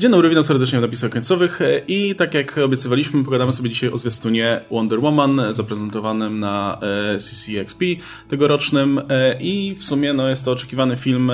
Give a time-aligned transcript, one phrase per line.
[0.00, 1.62] Dzień dobry, witam serdecznie w napisach końcowych.
[1.62, 6.78] E, i tak jak obiecywaliśmy, pogadamy sobie dzisiaj o zwiastunie Wonder Woman zaprezentowanym na
[7.14, 7.84] e, CCXP
[8.28, 9.00] tegorocznym.
[9.08, 11.32] E, i w sumie no, jest to oczekiwany film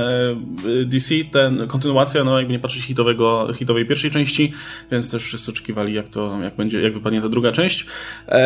[0.85, 4.53] DC, ten kontynuacja, no jakby nie patrzeć hitowego, hitowej pierwszej części,
[4.91, 7.87] więc też wszyscy oczekiwali jak to, jak będzie, jak wypadnie ta druga część.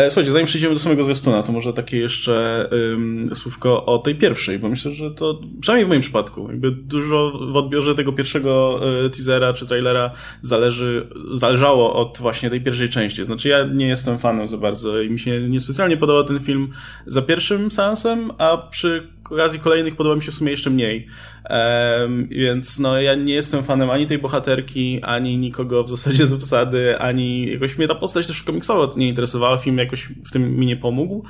[0.09, 4.59] Słuchajcie, zanim przejdziemy do samego zwiastuna, to może takie jeszcze um, słówko o tej pierwszej,
[4.59, 8.80] bo myślę, że to, przynajmniej w moim przypadku, jakby dużo w odbiorze tego pierwszego
[9.12, 10.05] teasera czy trailera
[10.43, 13.24] zależy, zależało od właśnie tej pierwszej części.
[13.24, 16.69] Znaczy ja nie jestem fanem za bardzo i mi się niespecjalnie podobał ten film
[17.06, 21.06] za pierwszym seansem, a przy okazji kolejnych podoba mi się w sumie jeszcze mniej.
[21.50, 26.32] Um, więc no ja nie jestem fanem ani tej bohaterki, ani nikogo w zasadzie z
[26.32, 30.66] obsady, ani jakoś mnie ta postać też komiksowo nie interesowała, film jakoś w tym mi
[30.66, 31.24] nie pomógł.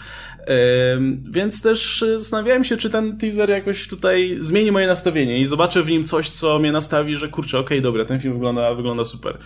[0.94, 5.82] Um, więc też zastanawiałem się, czy ten teaser jakoś tutaj zmieni moje nastawienie i zobaczę
[5.82, 9.04] w nim coś, co mnie nastawi, że kurczę, okej, okay, dobra, ten film wygląda, wygląda
[9.04, 9.38] super.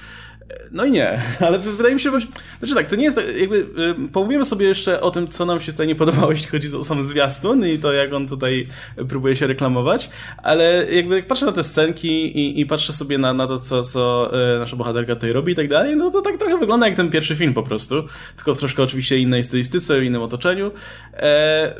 [0.70, 2.26] No i nie, ale wydaje mi się, że
[2.58, 3.66] znaczy tak, to nie jest tak, jakby
[4.12, 7.04] pomówimy sobie jeszcze o tym, co nam się tutaj nie podobało, jeśli chodzi o sam
[7.04, 8.66] zwiastun i to, jak on tutaj
[9.08, 10.10] próbuje się reklamować,
[10.42, 13.82] ale jakby jak patrzę na te scenki i, i patrzę sobie na, na to, co,
[13.82, 16.96] co e, nasza bohaterka tutaj robi i tak dalej, no to tak trochę wygląda jak
[16.96, 18.04] ten pierwszy film po prostu,
[18.36, 20.70] tylko w troszkę oczywiście innej stylistyce, w innym otoczeniu.
[21.14, 21.74] E,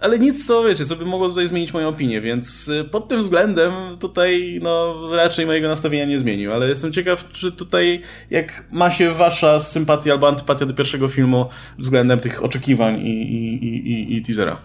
[0.00, 3.20] ale nic, co wiecie, co by mogło tutaj zmienić moją opinię, więc y, pod tym
[3.20, 8.90] względem tutaj, no, raczej mojego nastawienia nie zmienił, ale jestem ciekaw, czy tutaj, jak ma
[8.90, 11.46] się wasza sympatia albo antypatia do pierwszego filmu
[11.78, 14.56] względem tych oczekiwań i, i, i, i teasera.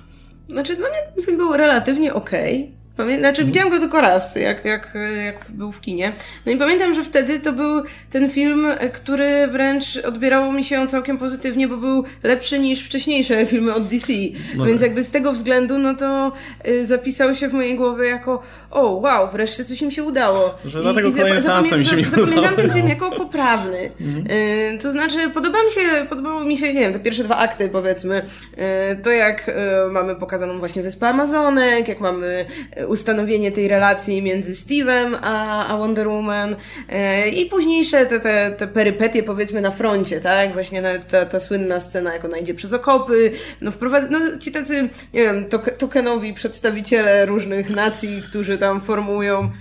[0.48, 2.62] Znaczy, dla mnie ten film był relatywnie okej.
[2.64, 2.81] Okay.
[3.20, 4.94] Znaczy, widziałam go tylko raz, jak, jak,
[5.26, 6.14] jak był w kinie.
[6.46, 11.18] No i pamiętam, że wtedy to był ten film, który wręcz odbierało mi się całkiem
[11.18, 14.14] pozytywnie, bo był lepszy niż wcześniejsze filmy od DC.
[14.56, 14.88] No Więc tak.
[14.88, 16.32] jakby z tego względu, no to
[16.68, 20.56] y, zapisał się w mojej głowie jako o, wow, wreszcie coś im się udało.
[20.66, 23.92] Że I, dlatego i kolejny seans mi się nie Zapamiętam ten film jako poprawny.
[24.02, 24.38] Mhm.
[24.76, 27.70] Y, to znaczy, podoba mi się, podobało mi się, nie wiem, te pierwsze dwa akty,
[27.70, 28.22] powiedzmy.
[28.22, 29.54] Y, to jak y,
[29.92, 32.46] mamy pokazaną właśnie Wyspę Amazonek, jak mamy
[32.78, 36.56] y, ustanowienie tej relacji między Steve'em a, a Wonder Woman
[36.90, 40.54] e, i późniejsze te, te, te perypetie powiedzmy na froncie, tak?
[40.54, 43.32] Właśnie ta, ta słynna scena, jak ona idzie przez okopy,
[43.62, 49.52] no wprowadza, no ci tacy, nie wiem, tok tokenowi przedstawiciele różnych nacji, którzy tam formują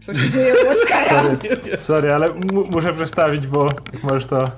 [0.00, 1.22] co się dzieje u Oscara.
[1.22, 1.38] Sorry,
[1.80, 2.34] sorry ale
[2.70, 3.68] muszę przedstawić, bo
[4.02, 4.50] możesz to...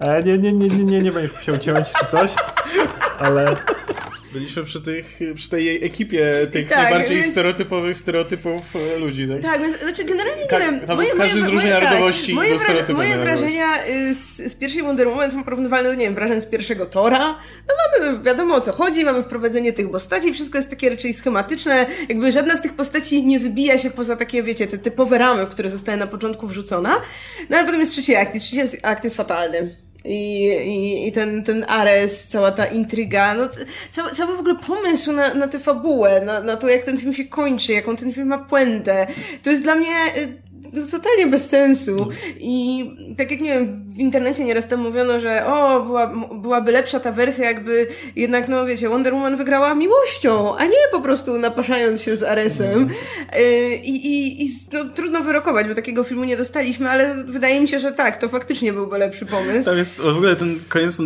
[0.00, 2.30] E, nie, nie, nie, nie, nie, nie będziesz musiał ciąć czy coś,
[3.18, 3.56] ale...
[4.32, 7.30] Byliśmy przy, tych, przy tej jej ekipie tych tak, najbardziej więc...
[7.30, 9.42] stereotypowych stereotypów e, ludzi, tak?
[9.42, 10.80] Tak, więc znaczy generalnie nie Ka wiem.
[10.80, 14.36] Tam moje, każdy moje, z różnej moje, narodowości tak, moje, wraż moje wrażenia y, z,
[14.36, 17.38] z pierwszej Wonder Woman są porównywalne do, nie wiem, wrażeń z pierwszego Tora.
[17.68, 21.86] No mamy, wiadomo o co chodzi, mamy wprowadzenie tych postaci, wszystko jest takie raczej schematyczne,
[22.08, 25.48] jakby żadna z tych postaci nie wybija się poza takie, wiecie, te typowe ramy, w
[25.48, 27.00] które zostaje na początku wrzucona.
[27.50, 29.76] No ale potem jest trzeci akt i trzeci akt jest fatalny.
[30.04, 33.48] I, i, i ten, ten Ares, cała ta intryga, no,
[33.90, 37.14] cały, cały w ogóle pomysł na, na tę fabułę, na, na to, jak ten film
[37.14, 39.06] się kończy, jaką ten film ma puentę,
[39.42, 40.42] to jest dla mnie y,
[40.72, 41.96] no, totalnie bez sensu.
[42.40, 42.84] I
[43.18, 47.12] tak jak nie wiem, w internecie nieraz tam mówiono, że o, była, byłaby lepsza ta
[47.12, 52.16] wersja, jakby jednak, no wiecie, Wonder Woman wygrała miłością, a nie po prostu napaszając się
[52.16, 52.90] z Aresem.
[53.38, 57.68] Y, I, i, i no, trudno wyrokować, bo takiego filmu nie dostaliśmy, ale wydaje mi
[57.68, 59.64] się, że tak, to faktycznie byłby lepszy pomysł.
[59.70, 60.98] Tam jest w ogóle ten koniec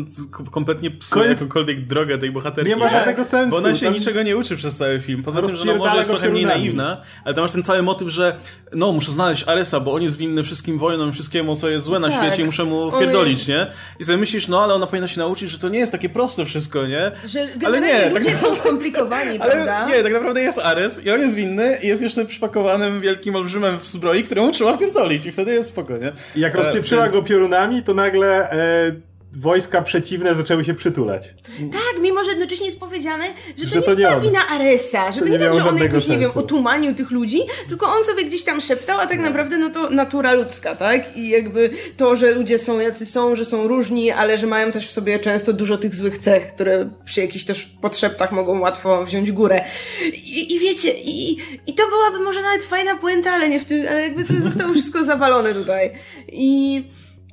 [0.51, 1.41] kompletnie psuje koniec...
[1.41, 2.71] jakąkolwiek drogę tej bohaterki.
[2.71, 3.51] Nie ma żadnego sensu.
[3.51, 3.95] Bo ona się tam...
[3.95, 5.23] niczego nie uczy przez cały film.
[5.23, 8.09] Poza tym, że no może jest trochę mniej naiwna, ale tam masz ten cały motyw,
[8.09, 8.37] że
[8.73, 12.09] no, muszę znaleźć Aresa, bo on jest winny wszystkim wojnom, wszystkiemu, co jest złe na
[12.09, 12.17] tak.
[12.17, 13.67] świecie i muszę mu wpierdolić, nie?
[13.99, 16.45] I sobie myślisz, no ale ona powinna się nauczyć, że to nie jest takie proste
[16.45, 17.11] wszystko, nie?
[17.25, 19.89] Że ale nie, tak ludzie tak są skomplikowani, ale prawda?
[19.89, 23.79] Nie, tak naprawdę jest Ares i on jest winny i jest jeszcze przypakowanym wielkim olbrzymem
[23.79, 26.13] w zbroi, któremu trzeba wpierdolić i wtedy jest spoko, nie?
[26.37, 27.17] I jak rozpieprzyła e, więc...
[27.17, 28.51] go piorunami, to nagle...
[28.51, 31.35] E wojska przeciwne zaczęły się przytulać.
[31.73, 33.25] Tak, mimo że jednocześnie jest powiedziane,
[33.57, 35.77] że to, że nie to była wina Aresa, że to, to nie, tak, że on
[35.77, 36.11] jakoś, sensu.
[36.11, 39.71] nie wiem, otumanił tych ludzi, tylko on sobie gdzieś tam szeptał, a tak naprawdę no
[39.71, 41.17] to natura ludzka, tak?
[41.17, 44.89] I jakby to, że ludzie są jacy są, że są różni, ale że mają też
[44.89, 49.33] w sobie często dużo tych złych cech, które przy jakichś też podszeptach mogą łatwo wziąć
[49.33, 49.65] górę.
[50.13, 51.37] I, i wiecie, i,
[51.67, 54.73] i to byłaby może nawet fajna puenta, ale nie w tym, ale jakby to zostało
[54.73, 55.93] wszystko zawalone tutaj.
[56.33, 56.85] I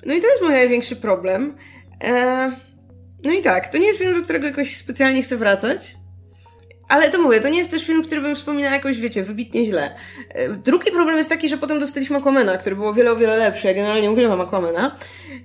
[0.05, 1.57] no i to jest mój największy problem.
[2.03, 2.51] E,
[3.23, 5.95] no i tak, to nie jest film, do którego jakoś specjalnie chcę wracać.
[6.89, 9.95] Ale to mówię, to nie jest też film, który bym wspominała jakoś, wiecie, wybitnie źle.
[10.29, 13.67] E, drugi problem jest taki, że potem dostaliśmy Aquamena, który było wiele, o wiele lepszy.
[13.67, 14.95] Ja generalnie uwielbiam Aquamena.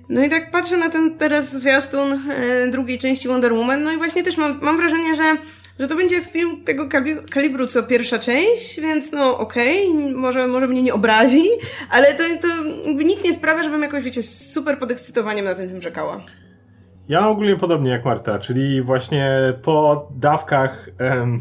[0.09, 3.97] No i tak patrzę na ten teraz zwiastun e, drugiej części Wonder Woman, no i
[3.97, 5.37] właśnie też mam, mam wrażenie, że
[5.79, 6.89] że to będzie film tego
[7.29, 11.43] kalibru co pierwsza część, więc no okej, okay, może, może mnie nie obrazi,
[11.89, 12.47] ale to, to
[12.93, 16.25] nic nie sprawia, żebym jakoś, wiecie, super podekscytowaniem na tym czekała.
[17.09, 21.39] Ja ogólnie podobnie jak Marta, czyli właśnie po dawkach em,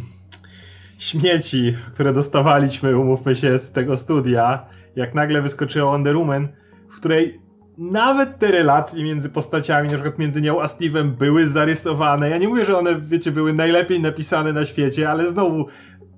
[0.99, 4.67] śmieci, które dostawaliśmy, umówmy się, z tego studia,
[4.97, 6.49] jak nagle wyskoczyła Wonder Woman,
[6.91, 7.41] w której
[7.79, 12.31] nawet te relacje między postaciami, na przykład między nią a Steve'em były zarysowane.
[12.31, 15.67] Ja nie mówię, że one, wiecie, były najlepiej napisane na świecie, ale znowu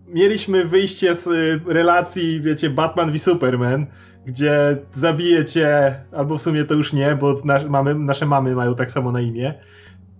[0.08, 3.86] mieliśmy wyjście z y, relacji, wiecie, Batman v Superman,
[4.26, 8.74] gdzie zabije cię, albo w sumie to już nie, bo nasz, mamy, nasze mamy mają
[8.74, 9.54] tak samo na imię.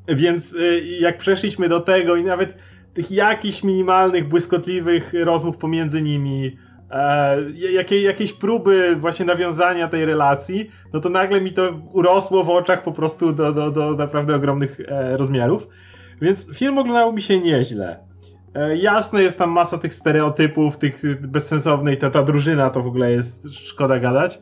[0.08, 2.56] Więc y, jak przeszliśmy do tego i nawet
[2.94, 6.56] tych jakichś minimalnych, błyskotliwych rozmów pomiędzy nimi,
[6.90, 12.50] e, jakie, jakieś próby właśnie nawiązania tej relacji, no to nagle mi to urosło w
[12.50, 15.68] oczach po prostu do, do, do naprawdę ogromnych e, rozmiarów.
[16.22, 18.09] Więc film oglądał mi się nieźle.
[18.54, 23.12] E, jasne, jest tam masa tych stereotypów, tych bezsensownej, ta, ta drużyna to w ogóle
[23.12, 24.38] jest szkoda gadać.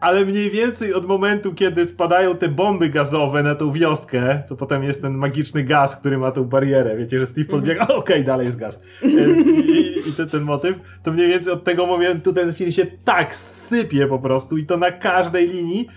[0.00, 4.84] Ale mniej więcej od momentu, kiedy spadają te bomby gazowe na tą wioskę, co potem
[4.84, 7.98] jest ten magiczny gaz, który ma tą barierę, wiecie, że Steve podbiega, mhm.
[7.98, 8.80] okej, okay, dalej jest gaz.
[9.02, 12.86] E, I, i ten, ten motyw, to mniej więcej od tego momentu ten film się
[13.04, 15.88] tak sypie po prostu i to na każdej linii,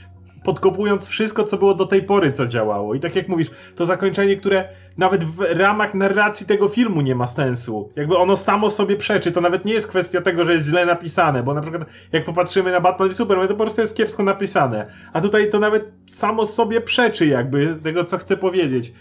[0.45, 2.95] podkopując wszystko, co było do tej pory, co działało.
[2.95, 7.27] I tak jak mówisz, to zakończenie, które nawet w ramach narracji tego filmu nie ma
[7.27, 7.91] sensu.
[7.95, 9.31] Jakby ono samo sobie przeczy.
[9.31, 12.71] To nawet nie jest kwestia tego, że jest źle napisane, bo na przykład jak popatrzymy
[12.71, 14.85] na Batman i Superman, to po prostu jest kiepsko napisane.
[15.13, 18.93] A tutaj to nawet samo sobie przeczy jakby tego, co chcę powiedzieć.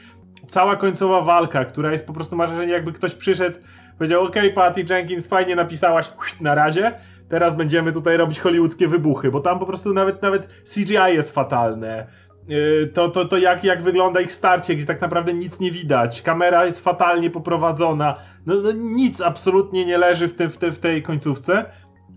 [0.46, 3.58] Cała końcowa walka, która jest po prostu, ma wrażenie, jakby ktoś przyszedł,
[3.99, 6.93] powiedział, ok, Patty Jenkins, fajnie napisałaś, na razie,
[7.28, 12.06] teraz będziemy tutaj robić hollywoodzkie wybuchy, bo tam po prostu nawet, nawet CGI jest fatalne.
[12.50, 16.22] Y, to, to, to jak, jak wygląda ich starcie, gdzie tak naprawdę nic nie widać.
[16.22, 18.16] Kamera jest fatalnie poprowadzona.
[18.46, 21.64] No, no nic absolutnie nie leży w, tym, w, te, w tej końcówce.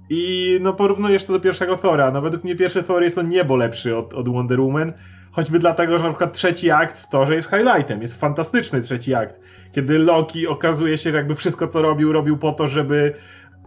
[0.10, 2.12] I no porównujesz to do pierwszego Thora.
[2.12, 4.94] No według mnie pierwszy Thor jest o niebo lepszy od, od Wonder Woman.
[5.32, 8.02] Choćby dlatego, że na przykład trzeci akt w Torze jest highlightem.
[8.02, 9.40] Jest fantastyczny trzeci akt.
[9.72, 13.14] Kiedy Loki okazuje się, że jakby wszystko co robił, robił po to, żeby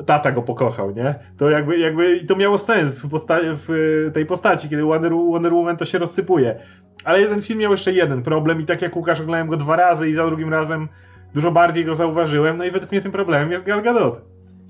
[0.06, 1.14] tata go pokochał, nie?
[1.36, 5.76] To jakby, jakby to miało sens w, posta- w tej postaci, kiedy Wonder, Wonder Woman
[5.76, 6.56] to się rozsypuje.
[7.04, 10.08] Ale ten film miał jeszcze jeden problem i tak jak Łukasz oglądałem go dwa razy
[10.08, 10.88] i za drugim razem
[11.34, 14.22] dużo bardziej go zauważyłem, no i według mnie tym problemem jest Gal Gadot,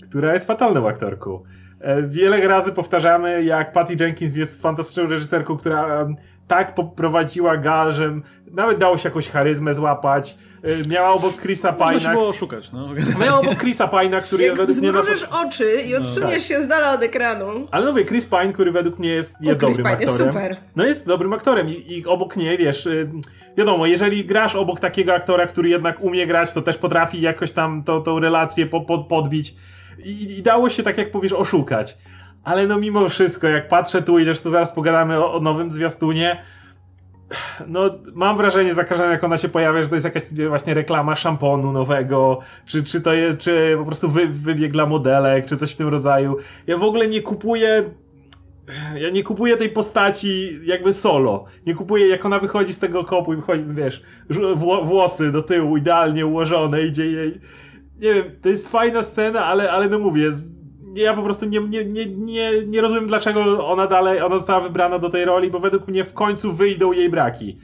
[0.08, 1.42] która jest fatalną aktorką.
[1.80, 6.06] E, wiele razy powtarzamy, jak Patty Jenkins jest fantastyczną reżyserką, która
[6.46, 10.38] tak poprowadziła Gal, że nawet dało się jakąś charyzmę złapać.
[10.64, 11.92] Y, miała obok Chrisa Pina.
[11.92, 12.88] Można było szukać, no.
[13.20, 14.90] Miała obok Chrisa Pina, który Jak według mnie...
[14.90, 16.40] zmrużysz oczy i odsuniesz no, tak.
[16.40, 17.66] się z dala od ekranu.
[17.70, 20.26] Ale no mówię, Chris Pine, który według mnie jest, jest dobrym Pine aktorem.
[20.26, 20.56] Jest super.
[20.76, 22.86] No jest dobrym aktorem i, i obok niej, wiesz...
[22.86, 23.10] Y,
[23.56, 27.82] wiadomo, jeżeli grasz obok takiego aktora, który jednak umie grać, to też potrafi jakoś tam
[27.84, 29.54] to, tą relację po, po, podbić.
[30.04, 31.98] I, I dało się, tak jak powiesz, oszukać.
[32.44, 36.42] Ale no mimo wszystko, jak patrzę tu i to zaraz pogadamy o, o nowym zwiastunie,
[37.66, 41.16] no, mam wrażenie za każdym jak ona się pojawia, że to jest jakaś właśnie reklama
[41.16, 45.72] szamponu nowego, czy, czy to jest, czy po prostu wy, wybieg dla modelek, czy coś
[45.72, 46.36] w tym rodzaju.
[46.66, 47.90] Ja w ogóle nie kupuję
[48.94, 51.44] ja nie kupuję tej postaci jakby solo.
[51.66, 54.02] Nie kupuję, jak ona wychodzi z tego kopu i wychodzi, wiesz,
[54.82, 57.40] włosy do tyłu idealnie ułożone, idzie jej...
[58.00, 60.30] Nie wiem, to jest fajna scena, ale, ale no mówię,
[60.94, 64.98] ja po prostu nie, nie, nie, nie, nie rozumiem, dlaczego ona dalej, ona została wybrana
[64.98, 67.58] do tej roli, bo według mnie w końcu wyjdą jej braki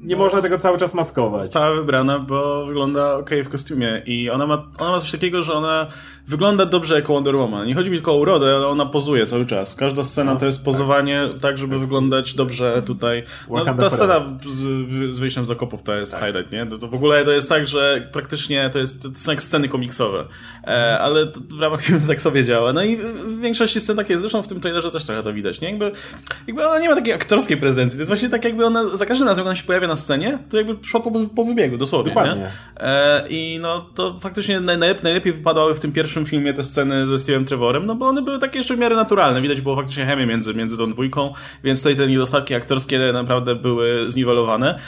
[0.00, 1.42] nie no, można tego cały czas maskować.
[1.42, 5.52] Została wybrana, bo wygląda ok w kostiumie i ona ma, ona ma coś takiego, że
[5.52, 5.86] ona
[6.28, 7.66] wygląda dobrze jako Wonder Woman.
[7.66, 9.74] Nie chodzi mi tylko o urodę, ale ona pozuje cały czas.
[9.74, 13.24] Każda scena no, to jest pozowanie tak, tak żeby wyglądać dobrze tutaj.
[13.50, 14.56] No, ta scena z,
[15.14, 16.24] z wyjściem z okopów to jest tak.
[16.24, 16.66] highlight, nie?
[16.66, 19.68] To, to, w ogóle to jest tak, że praktycznie to, jest, to są jak sceny
[19.68, 20.24] komiksowe,
[20.64, 22.72] e, ale w ramach filmu tak sobie działa.
[22.72, 24.20] No i w większości scen tak jest.
[24.20, 25.68] Zresztą w tym trailerze też trochę to widać, nie?
[25.68, 25.92] Jakby,
[26.46, 27.96] jakby ona nie ma takiej aktorskiej prezencji.
[27.96, 30.38] To jest właśnie tak jakby ona, za każdym razem jak ona się pojawia na scenie,
[30.50, 32.10] to jakby szło po, po wybiegu, dosłownie.
[32.10, 32.46] Dokładnie.
[32.76, 37.14] E, I no to faktycznie najlepiej, najlepiej wypadały w tym pierwszym filmie te sceny ze
[37.14, 39.42] Steve'em Trevorem, no bo one były takie jeszcze w miarę naturalne.
[39.42, 41.32] Widać było faktycznie chemię między, między tą dwójką,
[41.64, 44.78] więc tutaj te niedostatki aktorskie naprawdę były zniwelowane.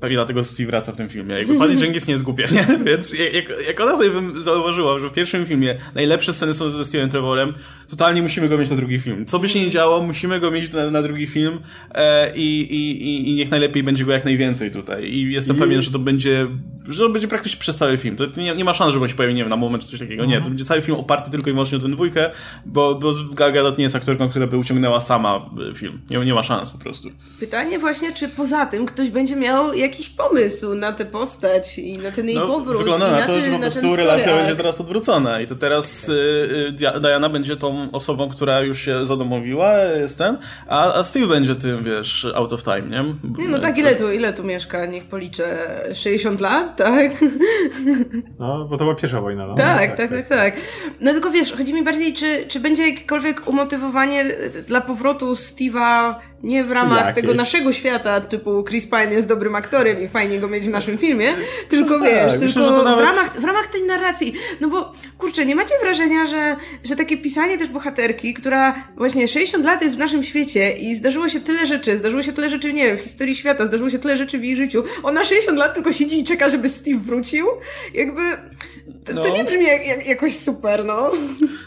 [0.00, 1.34] Pewnie dlatego Steve wraca w tym filmie.
[1.34, 2.84] Jakby Patty Jenkins nie jest głupia, nie?
[2.84, 4.10] Więc jak, jak ona sobie
[4.40, 7.54] zauważyła, że w pierwszym filmie najlepsze sceny są ze Steve'em Trevorem,
[7.88, 9.26] totalnie musimy go mieć na drugi film.
[9.26, 11.58] Co by się nie działo, musimy go mieć na, na drugi film
[11.94, 15.04] e, i, i, i niech najlepiej będzie go jak najwięcej tutaj.
[15.04, 15.58] I jestem I...
[15.58, 16.46] pewien, że to będzie
[16.88, 18.16] że to będzie praktycznie przez cały film.
[18.16, 20.00] To nie, nie ma szans, żeby on się pojawił, nie wiem, na moment czy coś
[20.00, 20.24] takiego.
[20.24, 20.52] Nie, to mhm.
[20.52, 22.30] będzie cały film oparty tylko i wyłącznie o tę dwójkę,
[22.66, 26.00] bo, bo Gal Gadot nie jest aktorką, która by uciągnęła sama e, film.
[26.10, 27.10] Nie, nie ma szans po prostu.
[27.40, 32.10] Pytanie właśnie, czy poza tym ktoś będzie miał jakiś pomysł na tę postać i na
[32.10, 32.78] ten jej No, powrót.
[32.78, 34.40] wygląda i na na to, ty, że po prostu relacja arc.
[34.40, 38.80] będzie teraz odwrócona i to teraz y, y, Dia- Diana będzie tą osobą, która już
[38.80, 40.38] się zadomowiła, jest ten,
[40.68, 43.04] a, a Steve będzie tym, wiesz, out of time, nie?
[43.38, 44.86] Nie, no tak, ile tu, ile tu mieszka?
[44.86, 45.46] Niech policzę.
[45.94, 47.10] 60 lat, tak?
[48.38, 49.54] No, bo to była pierwsza wojna, no.
[49.54, 50.56] Tak, tak, tak, tak.
[51.00, 54.24] No tylko wiesz, chodzi mi bardziej, czy, czy będzie jakiekolwiek umotywowanie
[54.66, 56.14] dla powrotu Steve'a
[56.46, 57.14] nie w ramach Jakieś.
[57.14, 60.98] tego naszego świata, typu Chris Pine jest dobrym aktorem i fajnie go mieć w naszym
[60.98, 61.34] filmie,
[61.68, 64.34] tylko tak, wiesz, myślę, tylko nawet- w, ramach, w ramach tej narracji.
[64.60, 69.64] No bo, kurczę, nie macie wrażenia, że, że takie pisanie też bohaterki, która właśnie 60
[69.64, 72.84] lat jest w naszym świecie i zdarzyło się tyle rzeczy, zdarzyło się tyle rzeczy, nie
[72.84, 75.92] wiem, w historii świata, zdarzyło się tyle rzeczy w jej życiu, ona 60 lat tylko
[75.92, 77.46] siedzi i czeka, żeby Steve wrócił,
[77.94, 78.22] jakby...
[79.04, 79.36] To, to No.
[79.36, 81.10] nie brzmi jak, jak, jakoś super, no.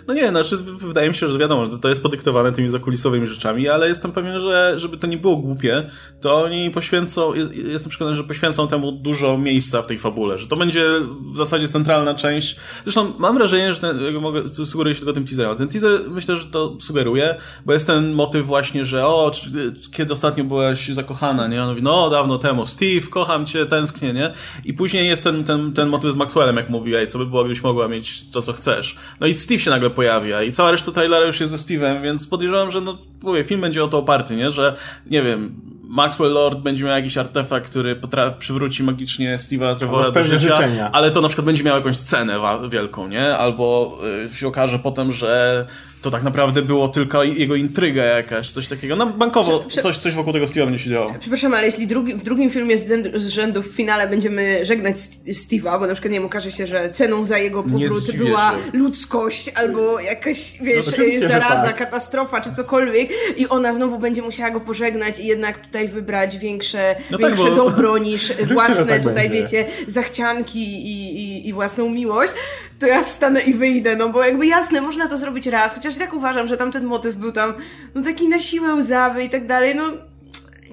[0.08, 3.70] No nie, znaczy wydaje mi się, że wiadomo, że to jest podyktowane tymi zakulisowymi rzeczami,
[3.70, 5.90] ale jestem pewien, że żeby to nie było głupie,
[6.22, 10.48] to oni poświęcą, jest- jestem przekonany, że poświęcą temu dużo miejsca w tej fabule, że
[10.48, 10.86] to będzie
[11.34, 12.56] w zasadzie centralna część.
[12.84, 15.58] Zresztą mam wrażenie, że ten, mogę, tu sugeruję się tylko tym teaserem.
[15.58, 17.36] Ten teaser myślę, że to sugeruje,
[17.66, 21.64] bo jest ten motyw właśnie, że o, czy, kiedy ostatnio byłaś zakochana, nie?
[21.64, 24.34] On mówi, no dawno temu, Steve, kocham cię, tęsknię, nie?
[24.66, 27.44] I później jest ten, ten, ten motyw z Maxwellem, jak mówi, ej, co by było,
[27.44, 28.96] gdybyś mogła mieć to, co chcesz.
[29.20, 32.28] No i Steve się nagle pojawia i cała reszta trailera już jest ze Steve'em, więc
[32.28, 34.52] podejrzewam, że no, mówię, film będzie o to oparty, nie?
[34.52, 34.76] Że,
[35.06, 38.02] nie wiem, Maxwell Lord będzie miał jakiś artefakt, który
[38.40, 40.90] przywróci magicznie Steve'a Trevora do życia, życzenia.
[40.94, 43.38] ale to na przykład będzie miało jakąś scenę wa- wielką, nie?
[43.38, 43.98] Albo
[44.32, 45.66] y, się okaże potem, że
[46.02, 48.96] to tak naprawdę było tylko jego intryga jakaś, coś takiego.
[48.96, 51.14] No bankowo Prze- coś, coś wokół tego Steve'a będzie się działo.
[51.20, 54.96] Przepraszam, ale jeśli drugi, w drugim filmie z, rzędu- z rzędu w finale będziemy żegnać
[54.98, 58.52] St- Steve'a, bo na przykład nie wiem, okaże się, że ceną za jego powrót była
[58.52, 58.78] się.
[58.78, 61.78] ludzkość albo jakaś, wiesz, No oczywiście, że zaraza, tak.
[61.78, 66.96] katastrofa czy cokolwiek i ona znowu będzie musiała go pożegnać i jednak tutaj wybrać większe,
[67.12, 69.42] No tak, większe bo- dobro niż własne tak tutaj, będzie.
[69.42, 72.34] wiecie, zachcianki i, i, i własną miłość,
[72.80, 76.00] to ja wstanę i wyjdę, no bo jakby jasne, można to zrobić raz, chociaż i
[76.00, 77.54] tak uważam, że tamten motyw był tam,
[77.96, 79.84] no taki na siłę łzawy i tak dalej, no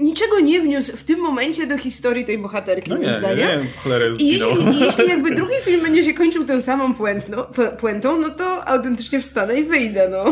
[0.00, 3.60] niczego nie wniósł w tym momencie do historii tej bohaterki, No moim nie, nie, zdaniem.
[3.60, 7.36] nie cholerę I jeśli, I jeśli jakby drugi film będzie się kończył tą samą puentno,
[7.42, 10.24] pu- puentą, no to autentycznie wstanę i wyjdę, no.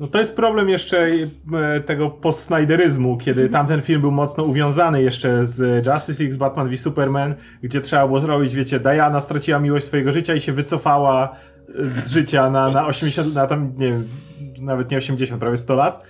[0.00, 1.08] No to jest problem jeszcze
[1.54, 6.68] e, tego post-Snyderyzmu, kiedy tamten film był mocno uwiązany jeszcze z Justice League, z Batman
[6.68, 11.36] v Superman, gdzie trzeba było zrobić, wiecie, Diana straciła miłość swojego życia i się wycofała
[12.04, 14.08] z życia na, na 80, na tam, nie wiem,
[14.60, 16.02] nawet nie 80, prawie 100 lat.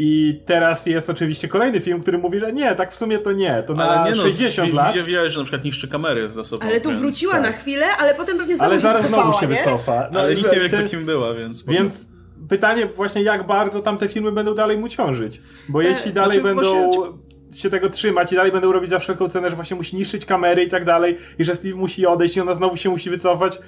[0.00, 3.62] I teraz jest oczywiście kolejny film, który mówi, że nie, tak w sumie to nie,
[3.66, 4.94] to na Ale nie no, 60 wi- lat.
[5.06, 6.66] Widziałeś, że na przykład niszczy kamery za sobą.
[6.66, 7.42] Ale tu więc- wróciła tak.
[7.42, 9.56] na chwilę, ale potem pewnie znowu Ale się zaraz wycofała, znowu się nie?
[9.56, 10.08] wycofa.
[10.12, 11.64] No, Ale nikt nie wie, kto kim była, więc...
[11.66, 12.08] Więc
[12.48, 15.40] pytanie właśnie, jak bardzo tamte filmy będą dalej mu ciążyć.
[15.68, 17.70] Bo Te- jeśli dalej znaczy, będą się- się...
[17.70, 20.68] tego trzymać i dalej będą robić za wszelką cenę, że właśnie musi niszczyć kamery i
[20.68, 23.58] tak dalej, i że Steve musi odejść i ona znowu się musi wycofać,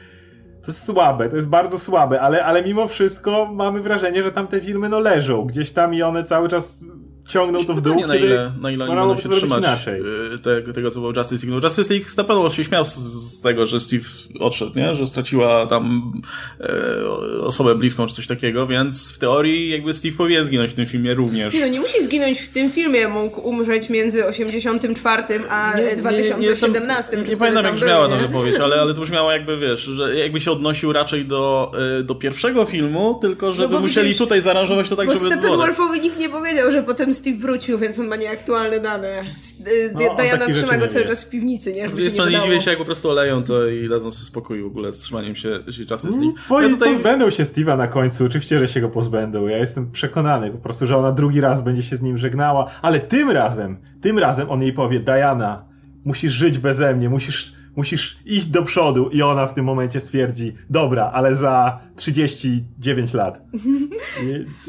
[0.61, 4.61] to jest słabe, to jest bardzo słabe, ale, ale mimo wszystko mamy wrażenie, że tamte
[4.61, 6.85] filmy no leżą gdzieś tam i one cały czas
[7.31, 10.01] ciągną to w dół, na ile, na ile oni będą się trzymać inaczej.
[10.35, 11.61] y, tego, tego, co było Justice League.
[11.61, 12.97] No, Justice League na pewno się śmiał z,
[13.39, 14.05] z tego, że Steve
[14.41, 14.95] odszedł, nie?
[14.95, 16.13] że straciła tam
[16.61, 20.87] e, osobę bliską czy coś takiego, więc w teorii jakby Steve powinien zginąć w tym
[20.87, 21.55] filmie również.
[21.55, 27.17] Nie no, nie musi zginąć w tym filmie, mógł umrzeć między 84 a 2017.
[27.17, 28.23] Nie, nie, nie pamiętam tam jak brzmiała ta nie?
[28.23, 32.15] wypowiedź, ale, ale to brzmiało jakby, wiesz, że jakby się odnosił raczej do, y, do
[32.15, 35.39] pierwszego filmu, tylko żeby bo musieli widzisz, tutaj zaaranżować to tak, Bo żeby tak.
[35.39, 39.23] Steppenwolfowi nikt nie powiedział, że potem Steve wrócił, więc on ma nieaktualne dane.
[39.67, 41.89] Y, No, Diana trzyma go cały czas w piwnicy, nie?
[41.89, 43.89] Z Żeby drugiej się nie strony nie dziwię się, jak po prostu oleją to i
[43.89, 46.35] dadzą sobie spokój w ogóle z trzymaniem się, się Justice League.
[46.49, 49.47] Bo Ja tutaj pozbędą się Steve'a na końcu, oczywiście, że się go pozbędą.
[49.47, 53.01] Ja jestem przekonany po prostu, że ona drugi raz będzie się z nim żegnała, ale
[53.01, 55.65] tym razem, tym razem on jej powie, Diana,
[56.05, 60.55] musisz żyć beze mnie, musisz, musisz iść do przodu i ona w tym momencie stwierdzi,
[60.71, 63.41] dobra, ale za 39 lat.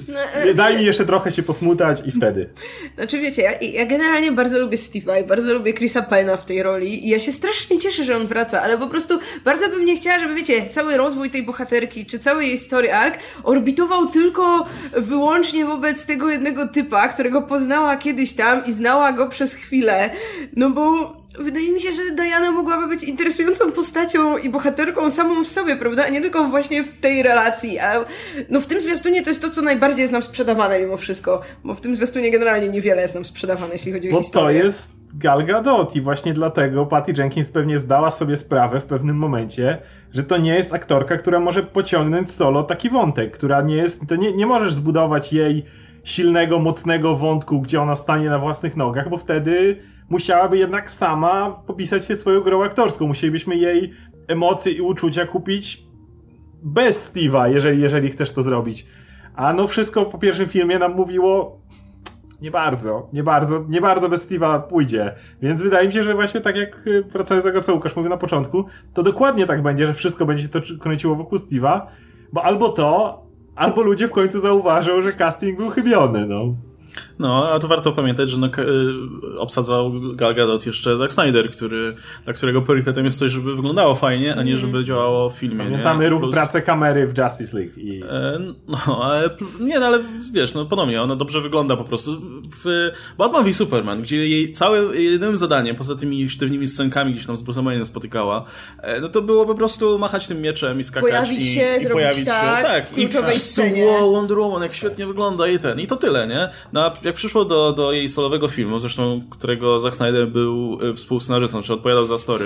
[0.07, 2.49] No, e, daj mi jeszcze trochę się posmutać i wtedy.
[2.95, 6.63] Znaczy wiecie, ja, ja generalnie bardzo lubię Steve'a i bardzo lubię Chrisa Pine'a w tej
[6.63, 9.95] roli i ja się strasznie cieszę, że on wraca, ale po prostu bardzo bym nie
[9.95, 14.65] chciała, żeby wiecie, cały rozwój tej bohaterki, czy cały jej story arc orbitował tylko
[14.97, 20.09] wyłącznie wobec tego jednego typa, którego poznała kiedyś tam i znała go przez chwilę,
[20.55, 25.47] no bo Wydaje mi się, że Diana mogłaby być interesującą postacią i bohaterką samą w
[25.47, 26.05] sobie, prawda?
[26.05, 27.79] A nie tylko właśnie w tej relacji.
[27.79, 28.05] A
[28.49, 31.41] no w tym zwiastunie to jest to, co najbardziej jest nam sprzedawane mimo wszystko.
[31.63, 34.59] Bo w tym zwiastunie generalnie niewiele jest nam sprzedawane, jeśli chodzi o Bo to historię.
[34.63, 39.77] jest Gal Gadot i właśnie dlatego Patty Jenkins pewnie zdała sobie sprawę w pewnym momencie,
[40.13, 44.15] że to nie jest aktorka, która może pociągnąć solo taki wątek, która nie jest, to
[44.15, 45.65] nie, nie możesz zbudować jej
[46.03, 49.77] silnego, mocnego wątku, gdzie ona stanie na własnych nogach, bo wtedy
[50.11, 53.07] musiałaby jednak sama popisać się swoją grą aktorską.
[53.07, 53.91] Musielibyśmy jej
[54.27, 55.83] emocje i uczucia kupić
[56.63, 58.85] bez Steve'a, jeżeli, jeżeli chcesz to zrobić.
[59.35, 61.61] A no wszystko po pierwszym filmie nam mówiło
[62.41, 65.15] nie bardzo, nie bardzo, nie bardzo bez Steve'a pójdzie.
[65.41, 68.17] Więc wydaje mi się, że właśnie tak jak y, wracając do tego, co mówił na
[68.17, 71.81] początku, to dokładnie tak będzie, że wszystko będzie się to kręciło wokół Steve'a,
[72.33, 73.23] bo albo to,
[73.55, 76.55] albo ludzie w końcu zauważą, że casting był chybiony, no.
[77.19, 81.95] No, a to warto pamiętać, że no, y, obsadzał Gal Gadot jeszcze Zack Snyder, który,
[82.25, 84.85] dla którego priorytetem jest coś, żeby wyglądało fajnie, a nie żeby mhm.
[84.85, 85.63] działało w filmie.
[85.63, 86.35] Pamiętamy ruch Plus...
[86.35, 87.73] pracę kamery w Justice League.
[87.77, 88.03] I...
[88.09, 89.29] E, no, ale
[89.59, 89.99] nie, no, ale
[90.31, 92.11] wiesz, no ponownie, ona dobrze wygląda po prostu.
[92.63, 97.37] W Batman v Superman, gdzie jej całym jedynym zadaniem, poza tymi sztywnymi scenkami, gdzieś tam
[97.37, 98.45] z Bruce'em Wayne'em spotykała,
[98.81, 101.09] e, no to było po prostu machać tym mieczem i skakać.
[101.09, 102.67] Pojawić i, się, i zrobić pojawić tak, się.
[102.67, 103.85] Tak, w kluczowej i scenie.
[103.85, 105.79] Wow, Wonder Woman, jak świetnie wygląda i ten.
[105.79, 106.49] I to tyle, nie?
[106.73, 110.93] No, a jak przyszło do, do jej solowego filmu, zresztą którego Zack Snyder był e,
[110.93, 112.45] współscenarzystą, czy odpowiadał za story.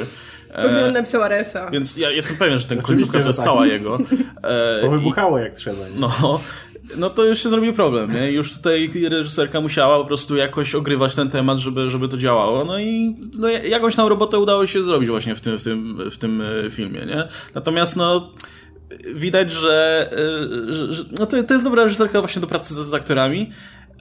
[0.56, 1.70] Pewnie on napisał Aresa.
[1.70, 3.46] Więc ja jestem pewien, że ten końcówka to jest tak.
[3.46, 3.98] cała jego.
[4.44, 5.78] E, Bo wybuchało jak trzeba.
[5.78, 6.00] Nie?
[6.00, 6.40] No,
[6.98, 8.32] no to już się zrobił problem, nie?
[8.32, 12.66] Już tutaj reżyserka musiała po prostu jakoś ogrywać ten temat, żeby, żeby to działało.
[12.66, 16.18] No i no, jakąś tam robotę udało się zrobić właśnie w tym, w tym, w
[16.18, 17.28] tym e, filmie, nie?
[17.56, 18.32] Natomiast no
[19.16, 20.10] widać, że,
[20.70, 23.52] że, że no to, to jest dobra reżyserka właśnie do pracy z, z aktorami,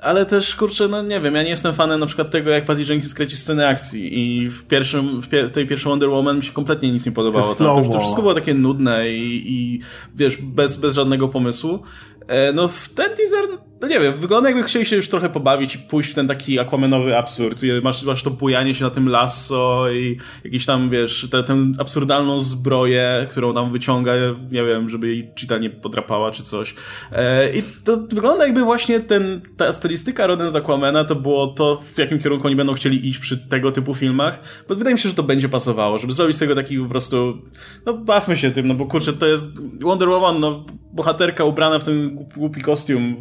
[0.05, 2.83] ale też, kurczę, no nie wiem, ja nie jestem fanem na przykład tego, jak Patty
[2.83, 6.43] Jenkins kręci sceny akcji i w pierwszym, w, pie w tej pierwszej Wonder Woman mi
[6.43, 7.55] się kompletnie nic nie podobało.
[7.55, 9.81] To, to, to, wszystko było takie nudne i, i
[10.15, 11.83] wiesz, bez, bez żadnego pomysłu.
[12.27, 13.45] E, no w ten teaser,
[13.85, 16.59] no nie wiem, wygląda jakby chcieli się już trochę pobawić i pójść w ten taki
[16.59, 17.63] aquamenowy absurd.
[17.83, 21.45] Masz, masz to bujanie się na tym lasso i jakiś tam, wiesz, tę
[21.79, 24.13] absurdalną zbroję, którą nam wyciąga,
[24.51, 26.75] nie wiem, żeby jej cheetah nie podrapała czy coś.
[27.13, 31.81] E, I to wygląda jakby właśnie ten, ta stylistyka rodem z Aquamena to było to,
[31.95, 35.09] w jakim kierunku oni będą chcieli iść przy tego typu filmach, bo wydaje mi się,
[35.09, 37.39] że to będzie pasowało, żeby zrobić z tego taki po prostu,
[37.87, 39.49] no bawmy się tym, no bo kurczę, to jest
[39.81, 40.65] Wonder Woman, no
[40.95, 43.17] bohaterka ubrana w ten głupi kostium,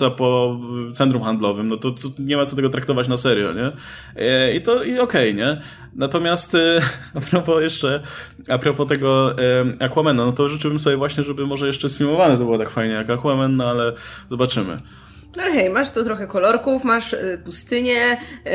[0.00, 0.58] biegająca po
[0.92, 3.72] centrum handlowym, no to, to nie ma co tego traktować na serio, nie?
[4.16, 5.60] E, I to i okej, okay, nie?
[5.94, 6.80] Natomiast e,
[7.14, 8.02] a propos jeszcze,
[8.48, 12.44] a propos tego e, Aquamana, no to życzyłbym sobie właśnie, żeby może jeszcze sfilmowane to
[12.44, 13.92] było tak fajnie jak Aquaman, no ale
[14.28, 14.80] zobaczymy.
[15.36, 18.50] No hej, masz tu trochę kolorków, masz y, pustynię, y,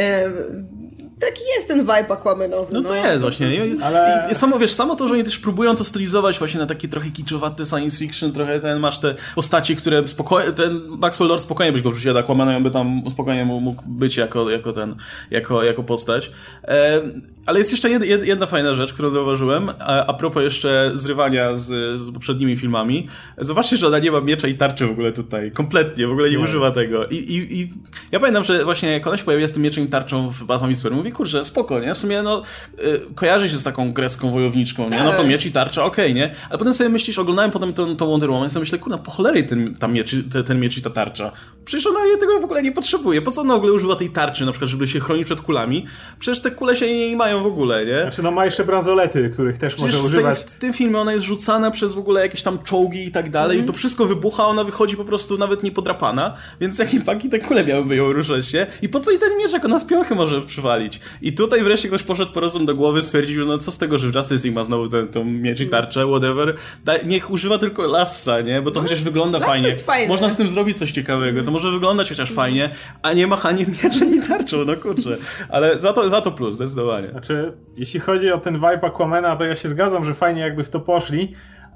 [1.19, 2.73] taki jest ten vibe Aquamanowy.
[2.73, 3.65] No, no to jest właśnie.
[3.65, 4.27] I, ale...
[4.31, 7.09] I samo, wiesz, samo to, że oni też próbują to stylizować właśnie na taki trochę
[7.09, 11.81] kiczowaty science fiction, trochę ten, masz te postaci, które spokojnie, ten Maxwell Lord spokojnie byś
[11.81, 14.95] go wrzucił do Aquamana, on by tam spokojnie mógł być jako, jako ten,
[15.31, 16.31] jako, jako postać.
[16.63, 17.01] E,
[17.45, 21.99] ale jest jeszcze jedna, jedna fajna rzecz, którą zauważyłem, a, a propos jeszcze zrywania z,
[21.99, 23.07] z poprzednimi filmami.
[23.37, 25.51] Zobaczcie, że ona nie ma miecza i tarczy w ogóle tutaj.
[25.51, 26.43] Kompletnie, w ogóle nie, nie.
[26.43, 27.05] używa tego.
[27.05, 27.73] I, i, I
[28.11, 30.73] ja pamiętam, że właśnie jak ona się pojawiła z tym mieczem i tarczą w Batman
[30.73, 31.95] v Superman, mówię, kurczę, spoko, nie?
[31.95, 32.41] W sumie, no,
[32.83, 35.03] y, kojarzy się z taką grecką wojowniczką, nie?
[35.03, 35.27] No to tak.
[35.27, 36.35] miecz i tarcza, okej, okay, nie?
[36.49, 39.11] Ale potem sobie myślisz, oglądałem potem tą, tą Wonder Woman i sobie myślę, kurna, po
[39.11, 41.31] cholery ten, ta miecz, ten, ten miecz i ta tarcza.
[41.65, 43.21] Przecież ona tego w ogóle nie potrzebuje.
[43.21, 45.85] Po co ona w ogóle używa tej tarczy, na przykład, żeby się chronić przed kulami?
[46.19, 48.01] Przecież te kule się nie mają w ogóle, nie?
[48.01, 50.37] Znaczy, no ma jeszcze bransolety, których też Przecież może używać.
[50.37, 53.29] W, w tym filmie ona jest rzucana przez w ogóle jakieś tam czołgi i tak
[53.29, 53.67] dalej, mm.
[53.67, 57.95] to wszystko wybucha, ona wychodzi po prostu nawet niepodrapana, więc jakie paki te kule miałyby
[57.95, 58.67] ją ruszać się?
[58.81, 60.94] I po co i ten miecz, jak ona z piąchy może przywalić?
[61.21, 64.11] I tutaj wreszcie ktoś poszedł po rozum do głowy, stwierdził, no co z tego, że
[64.11, 66.55] w Justice League ma znowu tę, tę miecz i tarczę, whatever.
[66.85, 68.61] Da, niech używa tylko lassa, nie?
[68.61, 69.71] Bo to no, chociaż wygląda fajnie.
[69.71, 70.07] fajne.
[70.07, 72.69] Można z tym zrobić coś ciekawego, to może wyglądać chociaż fajnie,
[73.01, 75.17] a nie machanie mieczem i tarczą, no kurczę.
[75.49, 77.07] Ale za to, za to plus, zdecydowanie.
[77.07, 80.69] Znaczy, jeśli chodzi o ten vibe Aquamana, to ja się zgadzam, że fajnie jakby w
[80.69, 81.33] to poszli,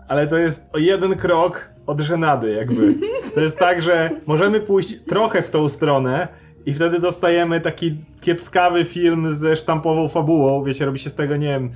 [0.07, 2.93] ale to jest o jeden krok od żenady jakby.
[3.35, 6.27] To jest tak, że możemy pójść trochę w tą stronę,
[6.65, 11.47] i wtedy dostajemy taki kiepskawy film ze sztampową fabułą, wiecie, robi się z tego, nie
[11.47, 11.71] wiem,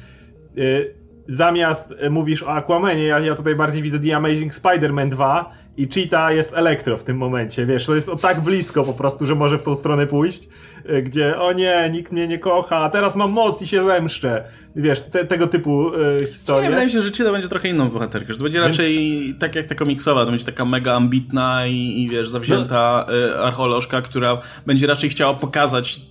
[0.56, 0.94] yy,
[1.28, 5.88] zamiast y, mówisz o Aquamanie, ja, ja tutaj bardziej widzę The Amazing Spider-Man 2 i
[5.88, 9.36] Cheetah jest elektro w tym momencie, wiesz, to jest o tak blisko po prostu, że
[9.36, 10.48] może w tą stronę pójść,
[10.90, 14.44] y, gdzie o nie, nikt mnie nie kocha, a teraz mam moc i się zemszczę.
[14.76, 16.70] Wiesz, te, tego typu y, historie.
[16.70, 19.40] wydaje mi się, że Cheetah będzie trochę inną bohaterką, że to będzie raczej Więc...
[19.40, 23.16] tak jak ta komiksowa, to będzie taka mega ambitna i, i wiesz, zawzięta no.
[23.16, 26.02] Y, archeolożka, która będzie raczej chciała pokazać,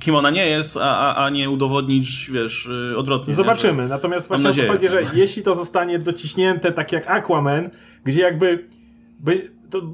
[0.00, 3.34] kim ona nie jest, a, a, a nie udowodnić, wiesz, odwrotnie.
[3.34, 7.70] Zobaczymy, nie, natomiast właśnie chodzi, że jeśli to zostanie dociśnięte tak jak Aquaman,
[8.04, 8.64] gdzie jakby
[9.20, 9.50] by,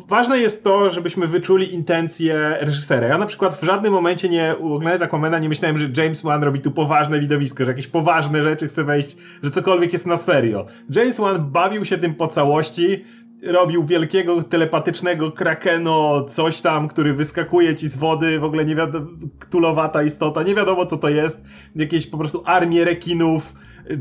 [0.08, 3.08] ważne jest to, żebyśmy wyczuli intencje reżysera.
[3.08, 6.60] Ja na przykład w żadnym momencie nie oglądając Aquamana nie myślałem, że James Wan robi
[6.60, 10.66] tu poważne widowisko, że jakieś poważne rzeczy chce wejść, że cokolwiek jest na serio.
[10.90, 13.04] James Wan bawił się tym po całości,
[13.42, 19.06] robił wielkiego telepatycznego krakeno, coś tam, który wyskakuje ci z wody, w ogóle nie wiadomo,
[19.38, 21.44] ktulowata istota, nie wiadomo co to jest,
[21.76, 23.54] jakieś po prostu armię rekinów,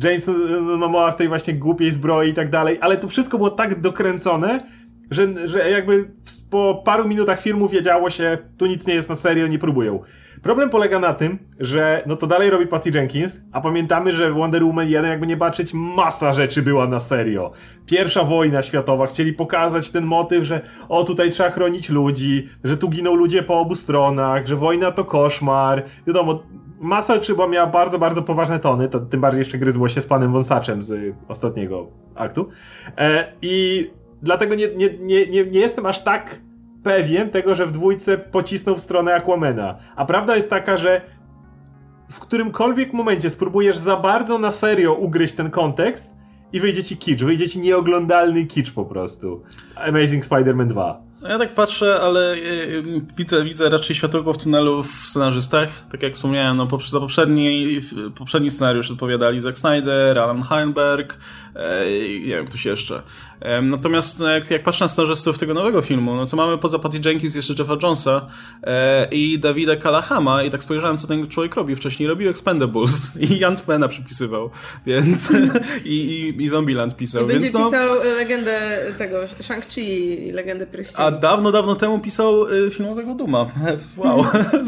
[0.04, 3.82] Jameson Momoa w tej właśnie głupiej zbroi i tak dalej, ale to wszystko było tak
[3.82, 4.64] dokręcone,
[5.12, 6.12] że, że jakby
[6.50, 10.04] po paru minutach filmu wiedziało się, tu nic nie jest na serio, nie próbują.
[10.42, 14.36] Problem polega na tym, że no to dalej robi Patty Jenkins, a pamiętamy, że w
[14.36, 17.52] Wonder Woman 1 jakby nie patrzeć masa rzeczy była na serio.
[17.86, 22.90] Pierwsza wojna światowa, chcieli pokazać ten motyw, że o tutaj trzeba chronić ludzi, że tu
[22.90, 25.84] giną ludzie po obu stronach, że wojna to koszmar.
[26.08, 26.44] Wiadomo,
[26.80, 30.32] masa bo miała bardzo, bardzo poważne tony, to tym bardziej jeszcze gryzło się z panem
[30.32, 32.50] Wąsaczem z ostatniego aktu.
[32.98, 33.88] E, I
[34.22, 36.42] dlatego nie, nie, nie, nie, nie jestem aż tak
[36.84, 39.78] pewien tego, że w dwójce pocisnął w stronę Aquamena.
[39.96, 41.02] A prawda jest taka, że
[42.12, 46.12] w którymkolwiek momencie spróbujesz za bardzo na serio ugryźć ten kontekst
[46.54, 49.44] i wyjdzie ci kicz, wyjdzie ci nieoglądalny kicz po prostu.
[49.76, 51.06] Amazing Spider-Man 2.
[51.22, 52.38] No ja tak patrzę, ale e,
[53.18, 55.70] widzę, widzę raczej światło w tunelu w scenarzystach.
[55.92, 57.80] Tak jak wspomniałem, no, za poprzedni,
[58.16, 61.18] poprzedni scenariusz odpowiadali Zack Snyder, Alan Heinberg,
[61.56, 61.86] e,
[62.20, 63.02] nie wiem, ktoś jeszcze.
[63.62, 67.00] Natomiast no, jak, jak patrzę na scenarzystów tego nowego filmu, no to mamy poza Patty
[67.06, 68.28] Jenkins jeszcze Jeffa Jonesa
[68.64, 71.76] e, i Davida Kalahama i tak spojrzałem, co ten człowiek robi.
[71.76, 74.50] Wcześniej robił Expendables i Ant-Mana przypisywał,
[74.86, 75.32] więc
[75.86, 77.24] i, i, i Zombieland pisał.
[77.24, 81.08] I będzie więc, no, pisał legendę tego Shang-Chi i legendę Pierścieni.
[81.08, 83.46] A dawno, dawno temu pisał y, filmowego Duma.
[83.98, 84.26] Wow,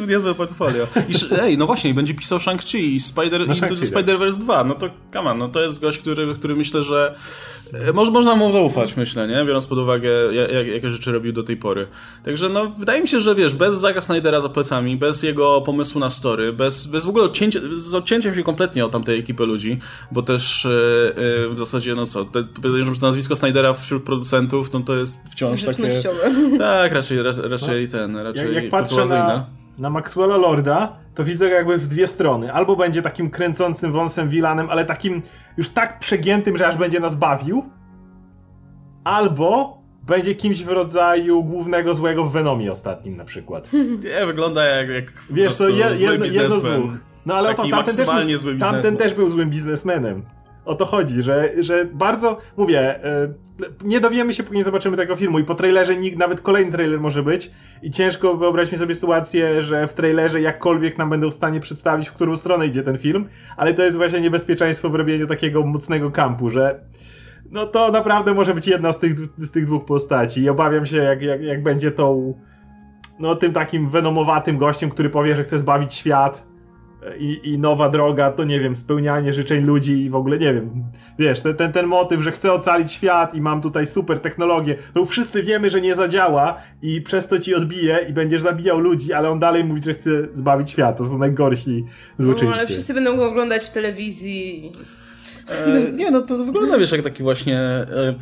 [0.07, 0.87] niezłe portfolio.
[1.09, 4.63] I, ej, no właśnie, będzie pisał Shang-Chi i Spider, no, Shang Spider-Verse 2.
[4.63, 7.15] No to, come on, no to jest gość, który, który myślę, że
[7.66, 9.45] E, Moż, można mu zaufać, myślę, nie?
[9.45, 11.87] Biorąc pod uwagę, jak, jakie rzeczy robił do tej pory.
[12.23, 15.99] Także no, wydaje mi się, że wiesz, bez Zacka Snydera za plecami, bez jego pomysłu
[15.99, 19.79] na story, bez, bez w ogóle odcięcia, z odcięciem się kompletnie od tamtej ekipy ludzi,
[20.11, 22.25] bo też yy, w zasadzie, no co,
[22.61, 26.01] podejrzewam, że nazwisko Snydera wśród producentów, no to jest wciąż takie...
[26.57, 31.49] Tak, raczej, raczej no, ten, raczej Jak, jak patrzę na, na Maxwella Lorda, to widzę
[31.49, 32.53] jakby w dwie strony.
[32.53, 35.21] Albo będzie takim kręcącym wąsem Wilanem, ale takim
[35.57, 37.63] już tak przegiętym, że aż będzie nas bawił.
[39.03, 43.69] Albo będzie kimś w rodzaju głównego złego w Venomie ostatnim na przykład.
[44.03, 46.91] Nie, wygląda jak, jak Wiesz, to je, jedno, jedno z dwóch.
[47.25, 50.23] No ale oto, tamten, też był, tamten też był złym biznesmenem.
[50.67, 53.33] O to chodzi, że, że bardzo, mówię, e,
[53.83, 56.99] nie dowiemy się, póki nie zobaczymy tego filmu i po trailerze nikt, nawet kolejny trailer
[56.99, 57.51] może być
[57.81, 62.13] i ciężko wyobraźmy sobie sytuację, że w trailerze jakkolwiek nam będą w stanie przedstawić, w
[62.13, 63.27] którą stronę idzie ten film,
[63.57, 66.79] ale to jest właśnie niebezpieczeństwo w robieniu takiego mocnego kampu, że
[67.51, 70.97] no to naprawdę może być jedna z tych, z tych dwóch postaci i obawiam się,
[70.97, 72.33] jak, jak, jak będzie tą
[73.19, 76.47] no tym takim venomowatym gościem, który powie, że chce zbawić świat
[77.19, 80.83] i, i nowa droga, to nie wiem, spełnianie życzeń ludzi i w ogóle nie wiem.
[81.19, 85.05] Wiesz, ten, ten, ten motyw, że chcę ocalić świat i mam tutaj super technologię, to
[85.05, 89.29] wszyscy wiemy, że nie zadziała i przez to ci odbije i będziesz zabijał ludzi, ale
[89.29, 90.97] on dalej mówi, że chce zbawić świat.
[90.97, 91.85] To są najgorsi
[92.17, 92.45] złoczyńcy.
[92.45, 94.71] No, ale wszyscy będą go oglądać w telewizji.
[95.67, 97.59] E, nie, no to wygląda, wiesz, jak taki właśnie...
[97.59, 98.15] E,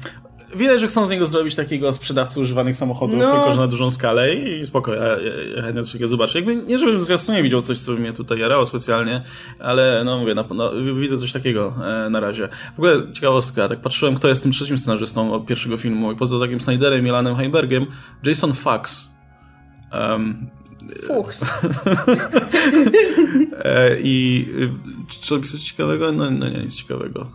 [0.56, 3.32] widać, że chcą z niego zrobić takiego sprzedawcę używanych samochodów, no.
[3.32, 5.18] tylko że na dużą skalę i spoko, ja, ja,
[5.56, 6.40] ja chętnie coś takiego zobaczę.
[6.40, 9.24] Jakby nie, żebym w zwiastunie widział coś, co by mnie tutaj jarało specjalnie,
[9.60, 11.74] ale no mówię, no, no, widzę coś takiego
[12.06, 12.50] e, na razie.
[12.76, 16.62] W ogóle ciekawostka, tak patrzyłem, kto jest tym trzecim scenarzystą pierwszego filmu i poza takim
[16.62, 17.86] Snyderem i Lanem Heimbergiem,
[18.24, 19.10] Jason Fox.
[19.94, 20.48] Um,
[21.08, 21.44] Fuchs.
[23.64, 24.48] e, I
[25.08, 26.12] czy robi coś ciekawego?
[26.12, 27.28] No, no nie, nic ciekawego.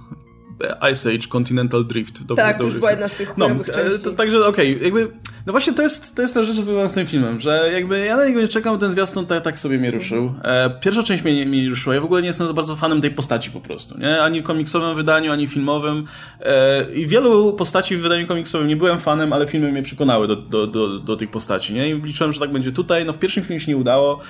[0.92, 2.25] Ice Age, Continental Drift.
[2.25, 5.09] Dobry, tak, to już była jedna z tych no, e, Także okej, okay, jakby,
[5.46, 8.16] no właśnie to jest, to jest ta rzecz związana z tym filmem, że jakby ja
[8.16, 10.35] na niego nie czekam, ten zwiastun tak, tak sobie mnie ruszył.
[10.42, 13.11] E, pierwsza część mnie, mnie ruszyła, ja w ogóle nie jestem za bardzo fanem tej
[13.11, 14.23] postaci po prostu, nie?
[14.23, 16.05] Ani w komiksowym wydaniu, ani filmowym.
[16.40, 20.37] E, I wielu postaci w wydaniu komiksowym nie byłem fanem, ale filmy mnie przekonały do,
[20.37, 21.90] do, do, do tych postaci, nie?
[21.90, 24.20] I liczyłem, że tak będzie tutaj, no w pierwszym filmie się nie udało.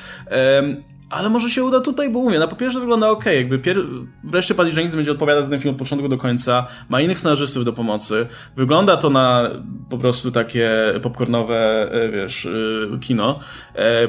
[1.10, 3.76] Ale może się uda tutaj, bo mówię, na papierze wygląda ok, jakby pier...
[4.24, 7.64] wreszcie Patty Jenkins będzie odpowiadać za ten film od początku do końca, ma innych scenarzystów
[7.64, 9.50] do pomocy, wygląda to na
[9.90, 10.70] po prostu takie
[11.02, 13.38] popcornowe, e, wiesz, e, kino.
[13.74, 14.08] E,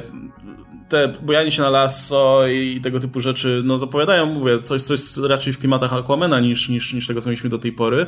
[0.89, 5.53] te bojanie się na lasso i tego typu rzeczy, no zapowiadają, mówię, coś, coś raczej
[5.53, 8.05] w klimatach Aquamena niż, niż, niż tego, co mieliśmy do tej pory.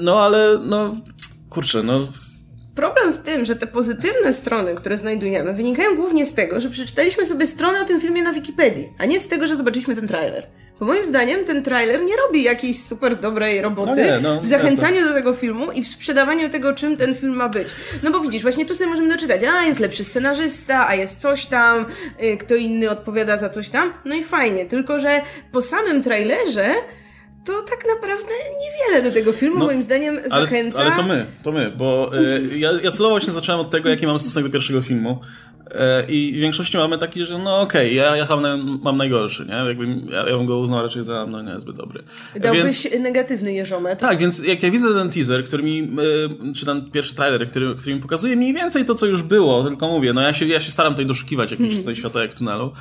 [0.00, 0.96] No ale, no,
[1.50, 2.00] kurczę, no
[2.76, 7.26] Problem w tym, że te pozytywne strony, które znajdujemy, wynikają głównie z tego, że przeczytaliśmy
[7.26, 10.46] sobie stronę o tym filmie na Wikipedii, a nie z tego, że zobaczyliśmy ten trailer.
[10.80, 14.46] Bo moim zdaniem ten trailer nie robi jakiejś super dobrej roboty no nie, no, w
[14.46, 15.08] zachęcaniu jasne.
[15.08, 17.68] do tego filmu i w sprzedawaniu tego, czym ten film ma być.
[18.02, 21.46] No bo widzisz, właśnie tu sobie możemy doczytać, a jest lepszy scenarzysta, a jest coś
[21.46, 21.86] tam,
[22.22, 23.92] y, kto inny odpowiada za coś tam.
[24.04, 25.20] No i fajnie, tylko że
[25.52, 26.74] po samym trailerze
[27.46, 30.78] to tak naprawdę niewiele do tego filmu, no, moim zdaniem zachęca.
[30.78, 33.88] Ale, ale to my, to my, bo y, ja, ja celowo właśnie zacząłem od tego,
[33.88, 35.20] jaki mam stosunek do pierwszego filmu.
[35.74, 39.46] E, I w większości mamy taki, że no okej, okay, ja, ja mam, mam najgorszy,
[39.46, 39.54] nie?
[39.54, 42.02] Jakby ja, ja bym go uznał raczej za no niezbyt dobry.
[42.40, 43.98] Dałbyś więc, negatywny jeżomet.
[43.98, 45.92] Tak, więc jak ja widzę ten teaser, który mi,
[46.50, 49.64] e, czy ten pierwszy trailer, który, który mi pokazuje mniej więcej to, co już było,
[49.64, 51.82] tylko mówię, no ja się, ja się staram tutaj doszukiwać jakichś mm.
[51.82, 52.72] tutaj światełek w tunelu,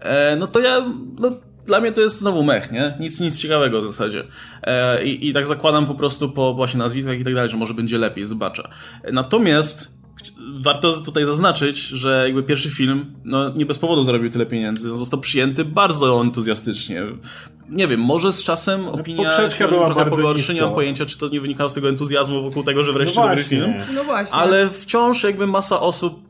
[0.00, 0.86] e, no to ja,
[1.18, 1.30] no
[1.66, 2.94] dla mnie to jest znowu mech, nie?
[3.00, 4.24] Nic, nic ciekawego w zasadzie.
[4.62, 7.74] E, i, I tak zakładam po prostu po właśnie nazwiskach i tak dalej, że może
[7.74, 8.68] będzie lepiej, zobaczę.
[9.12, 10.00] Natomiast
[10.60, 15.20] warto tutaj zaznaczyć, że jakby pierwszy film, no nie bez powodu zarobił tyle pieniędzy, został
[15.20, 17.02] przyjęty bardzo entuzjastycznie.
[17.68, 21.28] Nie wiem, może z czasem no, opinia się trochę pogorszy, nie mam pojęcia, czy to
[21.28, 23.74] nie wynikało z tego entuzjazmu wokół tego, że wreszcie no dobry film.
[23.94, 24.38] No właśnie.
[24.38, 26.29] Ale wciąż jakby masa osób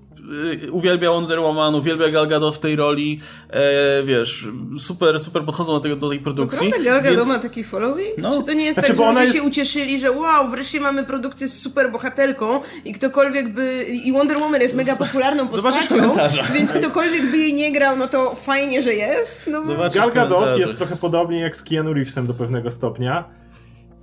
[0.70, 5.80] uwielbia Wonder Woman, uwielbia Gal Gadot w tej roli, e, wiesz, super, super podchodzą do,
[5.80, 6.72] tego, do tej produkcji.
[6.72, 7.28] To Gal Gadot więc...
[7.28, 8.18] ma taki following?
[8.18, 8.38] No.
[8.38, 9.36] Czy to nie jest znaczy, tak, że ludzie jest...
[9.36, 13.84] się ucieszyli, że wow, wreszcie mamy produkcję z super bohaterką i ktokolwiek by...
[13.84, 16.16] i Wonder Woman jest mega popularną postacią,
[16.54, 19.46] więc ktokolwiek by jej nie grał, no to fajnie, że jest.
[19.46, 19.76] No bo...
[19.94, 23.24] Gal Gadot jest trochę podobnie jak z Keanu Reevesem do pewnego stopnia.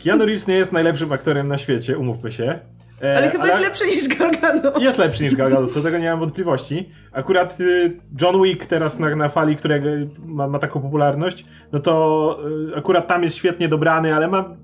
[0.03, 2.59] Keanu Reeves nie jest najlepszym aktorem na świecie, umówmy się.
[3.01, 4.79] E, ale chyba ale jest lepszy niż Gargano.
[4.79, 6.89] Jest lepszy niż Gargano, co tego nie mam wątpliwości.
[7.11, 9.89] Akurat y, John Wick teraz na, na fali, którego
[10.25, 12.39] ma, ma, taką popularność, no to
[12.73, 14.55] y, akurat tam jest świetnie dobrany, ale ma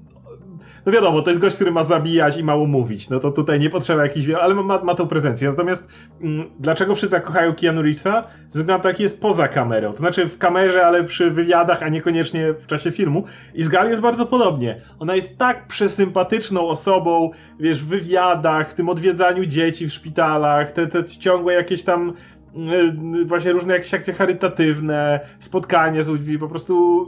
[0.85, 3.69] no wiadomo, to jest gość, który ma zabijać i mało mówić, no to tutaj nie
[3.69, 5.49] potrzeba jakichś, ale ma, ma tą prezencję.
[5.49, 5.87] Natomiast
[6.21, 8.23] mm, dlaczego wszyscy tak kochają Keanu Reevesa?
[8.49, 9.91] Ze względu na to, jest poza kamerą.
[9.91, 13.23] To znaczy w kamerze, ale przy wywiadach, a niekoniecznie w czasie filmu.
[13.53, 14.81] I z Gal jest bardzo podobnie.
[14.99, 20.87] Ona jest tak przesympatyczną osobą, wiesz, w wywiadach, w tym odwiedzaniu dzieci w szpitalach, te,
[20.87, 22.13] te ciągłe jakieś tam
[22.55, 27.05] mm, właśnie różne jakieś akcje charytatywne, spotkania z ludźmi, po prostu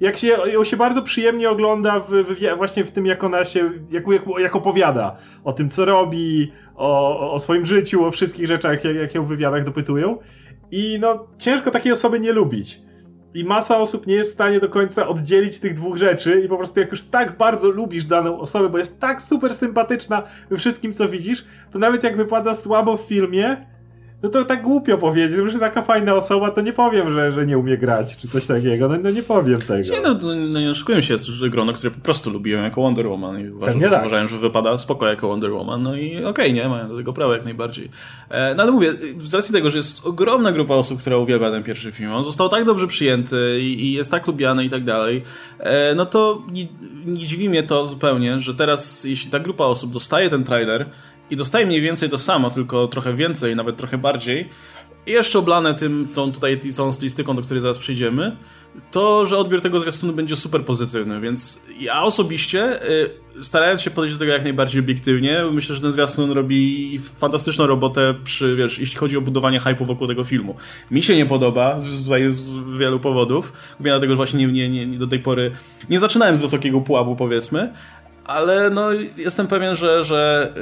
[0.00, 3.70] jak się, ją się bardzo przyjemnie ogląda w, w, właśnie w tym, jak ona się,
[3.90, 8.84] jak, jak, jak opowiada o tym, co robi, o, o swoim życiu, o wszystkich rzeczach,
[8.84, 10.18] jak, jak ją w wywiadach dopytują.
[10.70, 12.80] I no, ciężko takiej osoby nie lubić.
[13.34, 16.56] I masa osób nie jest w stanie do końca oddzielić tych dwóch rzeczy i po
[16.56, 20.92] prostu jak już tak bardzo lubisz daną osobę, bo jest tak super sympatyczna we wszystkim,
[20.92, 23.66] co widzisz, to nawet jak wypada słabo w filmie,
[24.22, 27.58] no to tak głupio powiedzieć, że taka fajna osoba, to nie powiem, że, że nie
[27.58, 29.94] umie grać, czy coś takiego, no, no nie powiem tego.
[29.94, 33.40] Nie, no, no, nie oszukuję się, jest grono, które po prostu lubiłem jako Wonder Woman
[33.40, 34.00] i uważam, tak.
[34.00, 37.12] uważają, że wypada spoko jako Wonder Woman, no i okej, okay, nie, mają do tego
[37.12, 37.90] prawo jak najbardziej.
[38.28, 41.62] E, no ale mówię, z racji tego, że jest ogromna grupa osób, która uwielbia ten
[41.62, 45.22] pierwszy film, on został tak dobrze przyjęty i, i jest tak lubiany i tak dalej,
[45.58, 46.66] e, no to nie,
[47.06, 50.86] nie dziwi mnie to zupełnie, że teraz, jeśli ta grupa osób dostaje ten trailer,
[51.32, 54.48] i dostaje mniej więcej to samo, tylko trochę więcej, nawet trochę bardziej,
[55.06, 58.36] i jeszcze oblane tym, tą tutaj tą stylistyką, do której zaraz przejdziemy,
[58.90, 63.10] to, że odbiór tego zwiastunu będzie super pozytywny, więc ja osobiście, y,
[63.42, 68.14] starając się podejść do tego jak najbardziej obiektywnie, myślę, że ten zwiastun robi fantastyczną robotę
[68.24, 70.56] przy, wiesz, jeśli chodzi o budowanie hype'u wokół tego filmu.
[70.90, 74.98] Mi się nie podoba, z, tutaj z wielu powodów, dlatego, że właśnie nie, nie, nie,
[74.98, 75.50] do tej pory
[75.90, 77.72] nie zaczynałem z wysokiego pułapu, powiedzmy,
[78.24, 80.52] ale no jestem pewien, że, że,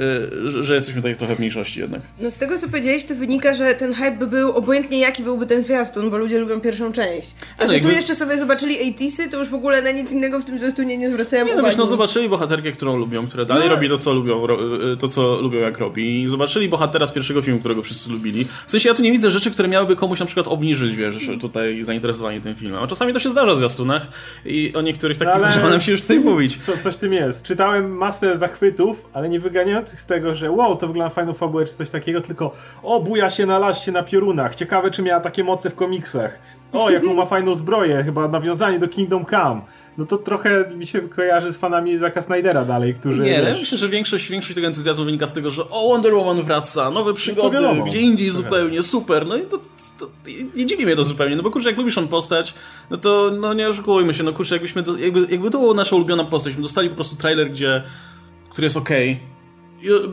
[0.47, 2.01] y, że jesteśmy tutaj trochę w mniejszości jednak.
[2.19, 5.45] No z tego co powiedziałeś, to wynika, że ten hype by był obojętnie jaki byłby
[5.45, 7.35] ten zwiastun, bo ludzie lubią pierwszą część.
[7.57, 7.89] A no, że jakby...
[7.89, 10.97] tu jeszcze sobie zobaczyli 80 to już w ogóle na nic innego w tym zwiastunie
[10.97, 11.77] nie zwracają nie, no uwagi.
[11.77, 13.75] No, zobaczyli bohaterkę, którą lubią, która dalej no.
[13.75, 14.47] robi to co, lubią,
[14.93, 16.23] y, to, co lubią jak robi.
[16.23, 18.45] I zobaczyli bohatera z pierwszego filmu, którego wszyscy lubili.
[18.65, 21.83] W sensie ja tu nie widzę rzeczy, które miałyby komuś na przykład obniżyć, wiesz, tutaj
[21.83, 22.83] zainteresowanie tym filmem.
[22.83, 24.07] A czasami to się zdarza w zwiastunach
[24.45, 25.39] i o niektórych takich Ale...
[25.39, 26.57] zdarza nam się już tutaj mówić.
[26.57, 27.50] Co, coś tym jest.
[27.51, 31.73] Czytałem masę zachwytów, ale nie wyganiających z tego, że wow, to wygląda fajną fabułę czy
[31.73, 32.51] coś takiego, tylko
[32.83, 34.55] o, buja się na lasie na piorunach.
[34.55, 36.39] Ciekawe, czy miała takie moce w komiksach.
[36.73, 39.61] O, jaką ma fajną zbroję, chyba nawiązanie do Kingdom Come
[40.01, 43.21] no to trochę mi się kojarzy z fanami Zaka Snydera dalej, którzy...
[43.21, 43.59] Nie, wiesz...
[43.59, 47.13] myślę, że większość, większość tego entuzjazmu wynika z tego, że o, Wonder Woman wraca, nowe
[47.13, 49.59] przygody, no gdzie indziej zupełnie, super, no i to,
[49.99, 50.09] to,
[50.55, 52.53] nie dziwi mnie to zupełnie, no bo kurczę, jak lubisz on postać,
[52.89, 55.95] no to no nie oszukujmy się, no kurczę, jakbyśmy, to, jakby, jakby to była nasza
[55.95, 57.83] ulubiona postać, my dostali po prostu trailer, gdzie,
[58.49, 59.31] który jest okej, okay,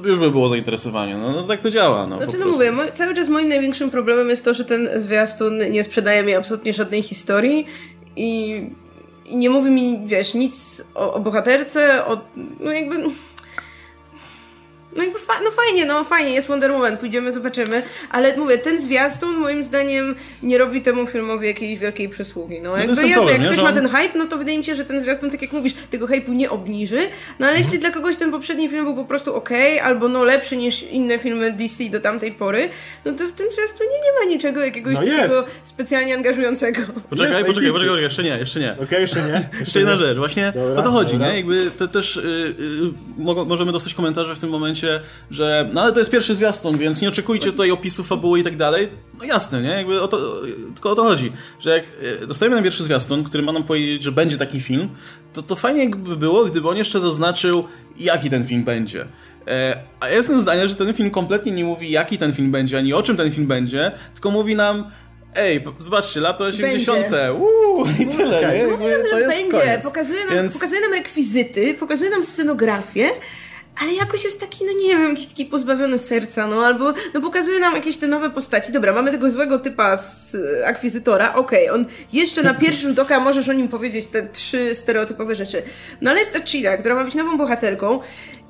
[0.05, 1.16] już by było zainteresowanie.
[1.16, 2.07] No, no, tak to działa.
[2.07, 5.85] No, znaczy, no mówię, cały czas moim największym problemem jest to, że ten zwiastun nie
[5.85, 7.66] sprzedaje mi absolutnie żadnej historii
[8.16, 8.61] i
[9.30, 12.20] i nie mówi mi, wiesz, nic o, o bohaterce, o,
[12.60, 12.96] no jakby...
[14.98, 18.80] no jakby fa no fajnie, no fajnie, jest Wonder Woman, pójdziemy, zobaczymy, ale mówię, ten
[18.80, 23.52] zwiastun moim zdaniem nie robi temu filmowi jakiejś wielkiej przysługi, no jakby jasne, problem, jak
[23.52, 25.74] ktoś ma ten hype, no to wydaje mi się, że ten zwiastun, tak jak mówisz,
[25.90, 26.98] tego hype'u nie obniży,
[27.38, 27.64] no ale mhm.
[27.64, 29.50] jeśli dla kogoś ten poprzedni film był po prostu ok,
[29.82, 32.68] albo no lepszy niż inne filmy DC do tamtej pory,
[33.04, 36.80] no to w tym zwiastunie nie ma niczego jakiegoś no takiego specjalnie angażującego.
[37.11, 38.72] Poczekaj, jest, poczekaj, poczekaj, jeszcze nie, jeszcze nie.
[38.72, 39.28] Okej, okay, jeszcze nie.
[39.48, 41.30] Jeszcze, jeszcze jedna rzecz, właśnie dobra, o to chodzi, dobra.
[41.30, 41.37] nie?
[41.37, 42.54] Jakby to też yy,
[43.34, 44.88] yy, możemy dostać komentarze w tym momencie,
[45.31, 48.57] że no ale to jest pierwszy zwiastun, więc nie oczekujcie tutaj opisów fabuły i tak
[48.57, 48.88] dalej.
[49.18, 49.68] No jasne, nie?
[49.68, 50.42] Jakby o to,
[50.74, 51.85] tylko o to chodzi, że jak
[52.22, 54.88] y, dostajemy na pierwszy zwiastun, który ma nam powiedzieć, że będzie taki film,
[55.33, 57.64] to to fajnie jakby było, gdyby on jeszcze zaznaczył,
[57.98, 59.07] jaki ten film będzie.
[59.46, 62.79] E, a ja jestem zdania, że ten film kompletnie nie mówi, jaki ten film będzie,
[62.79, 64.90] ani o czym ten film będzie, tylko mówi nam,
[65.35, 67.07] Ej, zobaczcie, lata 80.
[67.38, 68.66] Uuu, i tyle, nie?
[68.66, 69.81] Mówi nam, że będzie.
[69.83, 70.55] Pokazuje nam, Więc...
[70.55, 73.11] pokazuje nam rekwizyty, pokazuje nam scenografię,
[73.80, 77.60] ale jakoś jest taki, no nie wiem, jakiś taki pozbawiony serca, no albo, no pokazuje
[77.60, 78.72] nam jakieś te nowe postaci.
[78.72, 82.98] Dobra, mamy tego złego typa z e, akwizytora, okej, okay, on jeszcze na pierwszy rzut
[82.98, 85.62] oka możesz o nim powiedzieć te trzy stereotypowe rzeczy.
[86.00, 88.00] No ale jest ta Cheetah, która ma być nową bohaterką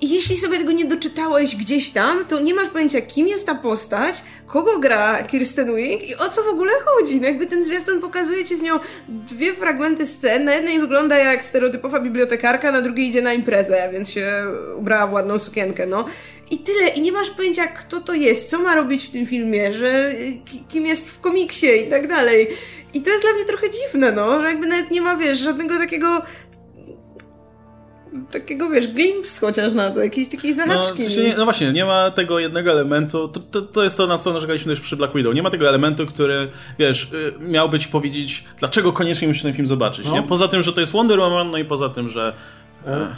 [0.01, 4.15] jeśli sobie tego nie doczytałeś gdzieś tam, to nie masz pojęcia, kim jest ta postać,
[4.47, 7.21] kogo gra Kirsten Wiig i o co w ogóle chodzi.
[7.21, 10.45] No jakby ten zwiastun pokazuje ci z nią dwie fragmenty scen.
[10.45, 14.45] Na jednej wygląda jak stereotypowa bibliotekarka, na drugiej idzie na imprezę, więc się
[14.77, 16.05] ubrała w ładną sukienkę, no.
[16.51, 16.89] I tyle.
[16.89, 20.13] I nie masz pojęcia, kto to jest, co ma robić w tym filmie, że
[20.69, 22.49] kim jest w komiksie i tak dalej.
[22.95, 25.79] I to jest dla mnie trochę dziwne, no, że jakby nawet nie ma, wiesz, żadnego
[25.79, 26.23] takiego
[28.31, 30.89] takiego, wiesz, glimpse chociaż na to, jakiejś takiej zahaczki.
[30.89, 33.97] No, w sensie nie, no właśnie, nie ma tego jednego elementu, to, to, to, jest
[33.97, 37.33] to, na co narzekaliśmy też przy Black Widow, nie ma tego elementu, który, wiesz, y,
[37.41, 40.15] miał być powiedzieć, dlaczego koniecznie musisz ten film zobaczyć, no.
[40.15, 40.23] nie?
[40.23, 42.33] Poza tym, że to jest Wonder Woman, no i poza tym, że
[42.87, 43.09] e,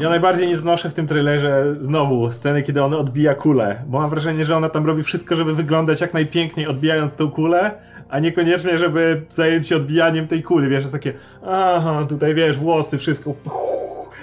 [0.00, 4.10] ja najbardziej nie znoszę w tym trailerze znowu sceny, kiedy on odbija kulę, bo mam
[4.10, 7.74] wrażenie, że ona tam robi wszystko, żeby wyglądać jak najpiękniej odbijając tą kulę,
[8.08, 11.12] a niekoniecznie, żeby zająć się odbijaniem tej kuli, wiesz, jest takie
[11.46, 13.34] aha, tutaj wiesz, włosy, wszystko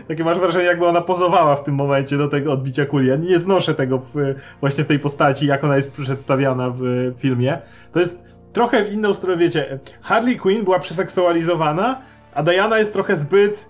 [0.07, 3.07] takie masz wrażenie, jakby ona pozowała w tym momencie do tego odbicia kuli.
[3.07, 7.57] Ja nie znoszę tego w, właśnie w tej postaci, jak ona jest przedstawiana w filmie.
[7.91, 12.01] To jest trochę w inną stronę, wiecie, Harley Quinn była przeseksualizowana,
[12.33, 13.69] a Diana jest trochę zbyt,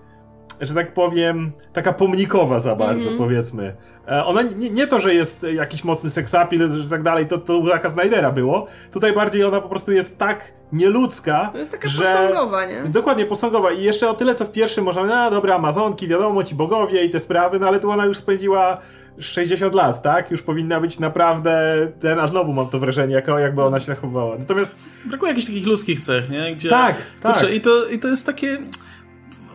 [0.60, 3.18] że tak powiem, taka pomnikowa za bardzo, mm -hmm.
[3.18, 3.74] powiedzmy.
[4.08, 7.58] E, ona nie, nie, to, że jest jakiś mocny seksapil, że tak dalej, to, to
[7.58, 8.66] u Zaka Snydera było.
[8.92, 11.50] Tutaj bardziej ona po prostu jest tak nieludzka.
[11.52, 12.02] To jest taka że...
[12.02, 12.82] posągowa, nie?
[12.82, 13.72] Dokładnie, posągowa.
[13.72, 17.10] I jeszcze o tyle, co w pierwszym można, no dobra, Amazonki, wiadomo, ci bogowie i
[17.10, 18.78] te sprawy, no ale tu ona już spędziła
[19.20, 20.30] 60 lat, tak?
[20.30, 24.36] Już powinna być naprawdę ten, a znowu mam to wrażenie, jako, jakby ona się zachowywała.
[24.38, 24.74] Natomiast...
[25.04, 26.56] Brakuje jakichś takich ludzkich cech, nie?
[26.56, 27.54] Gdzie, tak, kurczę, tak.
[27.54, 28.58] I to, I to jest takie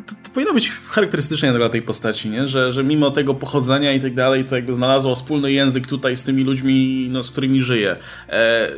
[0.05, 2.47] to, to, powinno być charakterystyczne dla tej postaci, nie?
[2.47, 6.23] Że, że mimo tego pochodzenia i tak dalej, to jakby znalazło wspólny język tutaj z
[6.23, 7.97] tymi ludźmi, no, z którymi żyje.
[8.29, 8.69] E,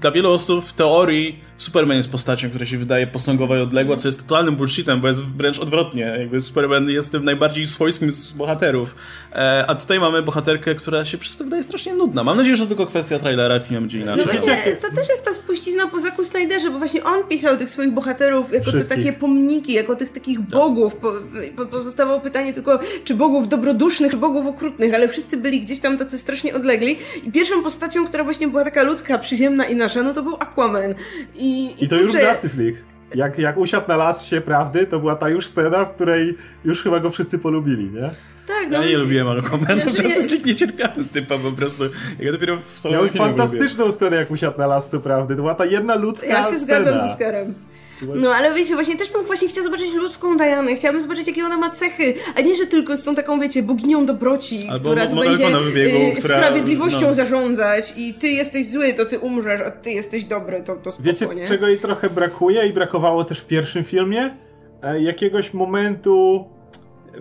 [0.00, 4.08] dla wielu osób w teorii Superman jest postacią, która się wydaje posągowa i odległa, co
[4.08, 6.16] jest totalnym bullshitem, bo jest wręcz odwrotnie.
[6.18, 8.94] Jakby Superman jest tym najbardziej swojskim z bohaterów.
[9.32, 12.24] E, a tutaj mamy bohaterkę, która się przez to wydaje strasznie nudna.
[12.24, 14.26] Mam nadzieję, że to tylko kwestia trailera, film będzie inaczej.
[14.26, 17.70] No właśnie, to też jest ta spuścizna po Zaku Snyderze, bo właśnie on pisał tych
[17.70, 20.48] swoich bohaterów jako te takie pomniki, jako tych takich tak.
[20.48, 20.96] bogów.
[20.96, 21.12] Po,
[21.56, 25.98] po, pozostawało pytanie tylko, czy bogów dobrodusznych, czy bogów okrutnych, ale wszyscy byli gdzieś tam
[25.98, 26.98] tacy strasznie odlegli.
[27.24, 30.94] I pierwszą postacią, która właśnie była taka ludzka, przyziemna i nasza, no to był Aquaman.
[31.36, 31.49] I
[31.80, 32.78] i, to już w Justice League.
[33.14, 36.34] Jak, jak usiadł na las się prawdy, to była ta już scena, w której
[36.64, 38.10] już chyba go wszyscy polubili, nie?
[38.46, 41.84] Tak, no ja nie lubiłem Aquamana, ja, Justice League nie cierpiałem typa po prostu.
[42.20, 45.34] Ja dopiero w Miał fantastyczną scenę, jak usiadł na las, co prawdy.
[45.36, 46.60] To była ta jedna ludzka Ja się scena.
[46.60, 47.54] zgadzam z Oscarem.
[48.02, 51.56] No ale wiecie, właśnie też bym właśnie chciała zobaczyć ludzką Dianę, chciałabym zobaczyć jakie ona
[51.56, 55.16] ma cechy, a nie, że tylko z tą taką, wiecie, boginią dobroci, Albo która tu
[55.16, 57.14] będzie wybiegu, y, która, sprawiedliwością no.
[57.14, 61.08] zarządzać i ty jesteś zły, to ty umrzesz, a ty jesteś dobry, to, to spoko,
[61.08, 61.48] Wiecie, nie?
[61.48, 64.36] czego jej trochę brakuje i brakowało też w pierwszym filmie?
[64.82, 66.44] E, jakiegoś momentu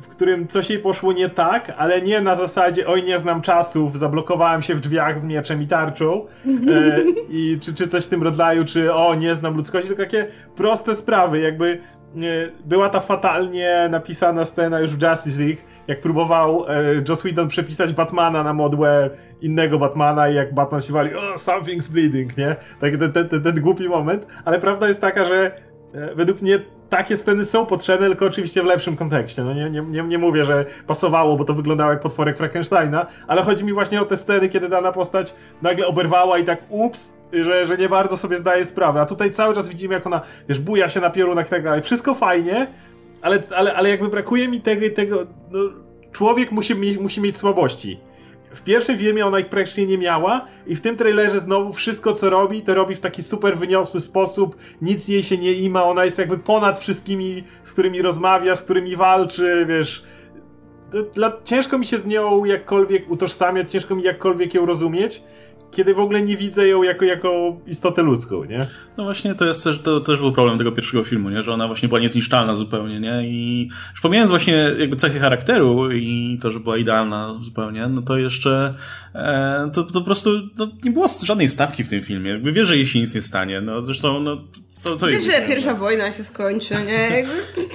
[0.02, 4.00] w którym coś jej poszło nie tak, ale nie na zasadzie oj nie znam czasów,
[4.00, 8.24] zablokowałem się w drzwiach z mieczem i tarczą e, i czy, czy coś w tym
[8.24, 11.80] rodzaju, czy o nie znam ludzkości, to takie proste sprawy, jakby
[12.16, 17.48] nie, była ta fatalnie napisana scena już w Justice League, jak próbował e, Joss Whedon
[17.48, 19.10] przepisać Batmana na modłę
[19.42, 22.56] innego Batmana i jak Batman się wali, o, something's bleeding, nie?
[22.80, 25.52] Tak, ten, ten, ten, ten głupi moment, ale prawda jest taka, że
[25.94, 29.44] e, według mnie takie sceny są potrzebne, tylko oczywiście w lepszym kontekście.
[29.44, 33.66] No nie, nie, nie, mówię, że pasowało, bo to wyglądało jak potworek Frankensteina, ale chodzi
[33.66, 37.78] mi właśnie o te sceny, kiedy dana postać nagle oberwała i tak ups, że, że
[37.78, 39.02] nie bardzo sobie zdaje sprawę.
[39.02, 41.82] A tutaj cały czas widzimy, jak ona, wiesz, buja się na piorunach i tak dalej.
[41.82, 42.68] Wszystko fajnie,
[43.22, 45.60] ale, ale, ale jakby brakuje mi tego tego, no,
[46.12, 48.00] człowiek musi mieć, musi mieć słabości.
[48.54, 52.30] W pierwszym filmie ona ich praktycznie nie miała i w tym trailerze znowu wszystko co
[52.30, 56.18] robi, to robi w taki super wyniosły sposób, nic jej się nie ima, ona jest
[56.18, 60.04] jakby ponad wszystkimi, z którymi rozmawia, z którymi walczy, wiesz...
[61.14, 65.24] Dla, ciężko mi się z nią jakkolwiek utożsamiać, ciężko mi jakkolwiek ją rozumieć,
[65.72, 68.68] kiedy w ogóle nie widzę ją jako, jako istotę ludzką, nie?
[68.98, 71.44] No właśnie to jest też, to też był problem tego pierwszego filmu, nie?
[71.44, 73.22] Że ona właśnie była niezniszczalna zupełnie, nie?
[73.24, 78.18] I już pomijając właśnie jakby cechy charakteru i to, że była idealna zupełnie, no to
[78.18, 78.74] jeszcze
[79.16, 82.32] e, to, to po prostu no, nie było żadnej stawki w tym filmie.
[82.32, 83.62] Jakby wiesz, że jej się nic nie stanie.
[83.62, 84.38] No zresztą no,
[84.82, 87.26] co, co Wiesz, że pierwsza wojna się skończy, nie?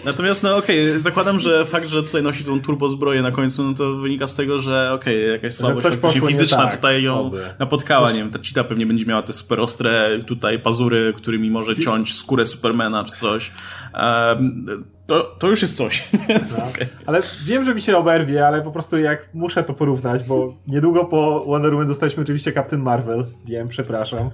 [0.05, 3.65] Natomiast, no okej, okay, zakładam, że fakt, że tutaj nosi tą turbo zbroję na końcu,
[3.65, 5.87] no to wynika z tego, że okej, okay, jakaś słabość
[6.27, 7.43] fizyczna tak, tutaj ją oby.
[7.59, 11.77] napotkała, nie wiem, ta cheetah pewnie będzie miała te super ostre tutaj pazury, którymi może
[11.77, 13.53] ciąć skórę Supermana czy coś.
[13.95, 16.09] Um, to, to już jest coś.
[16.57, 16.69] Tak.
[16.69, 16.89] Okay.
[17.07, 21.05] Ale wiem, że mi się oberwie, ale po prostu jak muszę to porównać, bo niedługo
[21.05, 23.25] po Wonder Woman dostaliśmy oczywiście Captain Marvel.
[23.47, 24.31] Wiem, przepraszam.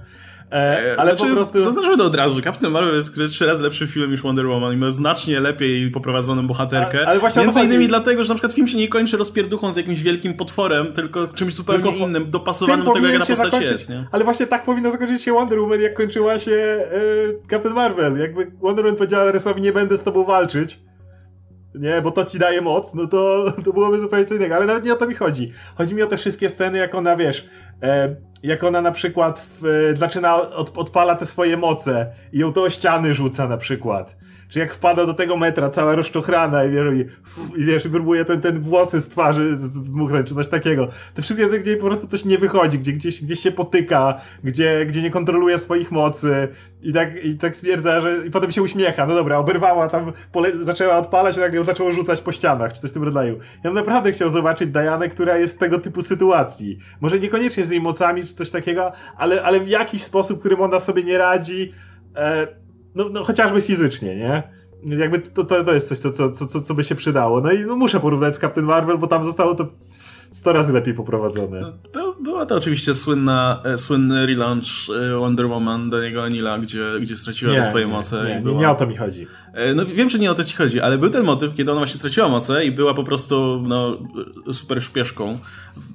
[0.51, 1.63] E, ale znaczy, po prostu...
[1.63, 2.41] Zaznaczmy to od razu.
[2.41, 6.47] Captain Marvel jest trzy razy lepszy film niż Wonder Woman i ma znacznie lepiej poprowadzoną
[6.47, 7.01] bohaterkę.
[7.05, 9.75] A, ale właśnie Między innymi dlatego, że na przykład film się nie kończy rozpierduchą z
[9.75, 13.71] jakimś wielkim potworem, tylko czymś zupełnie tylko innym, dopasowanym do tego, jak na postać zakończyć.
[13.71, 13.89] jest.
[13.89, 14.07] Nie?
[14.11, 16.87] Ale właśnie tak powinno zakończyć się Wonder Woman, jak kończyła się e,
[17.49, 18.17] Captain Marvel.
[18.17, 20.79] Jakby Wonder Woman powiedziała Resowi, nie będę z tobą walczyć
[21.75, 24.85] nie, bo to ci daje moc, no to, to byłoby zupełnie co innego, ale nawet
[24.85, 25.51] nie o to mi chodzi.
[25.75, 27.45] Chodzi mi o te wszystkie sceny, jak ona, wiesz,
[27.83, 32.53] e, jak ona na przykład w, e, zaczyna, od, odpala te swoje moce i ją
[32.53, 34.15] to o ściany rzuca na przykład
[34.51, 38.25] że jak wpada do tego metra, cała rozczochrana i wiesz, i, i, wiesz, i próbuje
[38.25, 40.87] ten, ten włosy z twarzy zmuchnąć, czy coś takiego.
[41.13, 45.01] Te wszystkie gdzie po prostu coś nie wychodzi, gdzie gdzieś, gdzieś się potyka, gdzie, gdzie
[45.01, 46.47] nie kontroluje swoich mocy
[46.81, 49.05] i tak, i tak stwierdza, że i potem się uśmiecha.
[49.05, 52.91] No dobra, oberwała tam, pole, zaczęła odpalać, nagle ją zaczęło rzucać po ścianach, czy coś
[52.91, 53.33] w tym rodzaju.
[53.35, 56.77] Ja bym naprawdę chciał zobaczyć Dianę, która jest w tego typu sytuacji.
[57.01, 60.79] Może niekoniecznie z jej mocami, czy coś takiego, ale, ale w jakiś sposób, którym ona
[60.79, 61.71] sobie nie radzi,
[62.15, 62.60] e,
[62.95, 64.43] no, no chociażby fizycznie, nie?
[64.83, 67.41] Jakby to, to, to jest coś, co, co, co, co by się przydało.
[67.41, 69.67] No i no, muszę porównać z Captain Marvel, bo tam zostało to
[70.31, 71.73] 100 razy lepiej poprowadzone.
[71.95, 74.65] No, była to oczywiście słynna, e, słynny relaunch
[75.13, 78.23] e, Wonder Woman do niego Anila, gdzie, gdzie straciła nie, swoje moce.
[78.27, 78.59] Nie, nie, była...
[78.61, 79.27] nie o to mi chodzi.
[79.53, 81.79] E, no wiem, że nie o to ci chodzi, ale był ten motyw, kiedy ona
[81.79, 83.97] właśnie straciła moce i była po prostu no,
[84.53, 85.39] super szpieszką.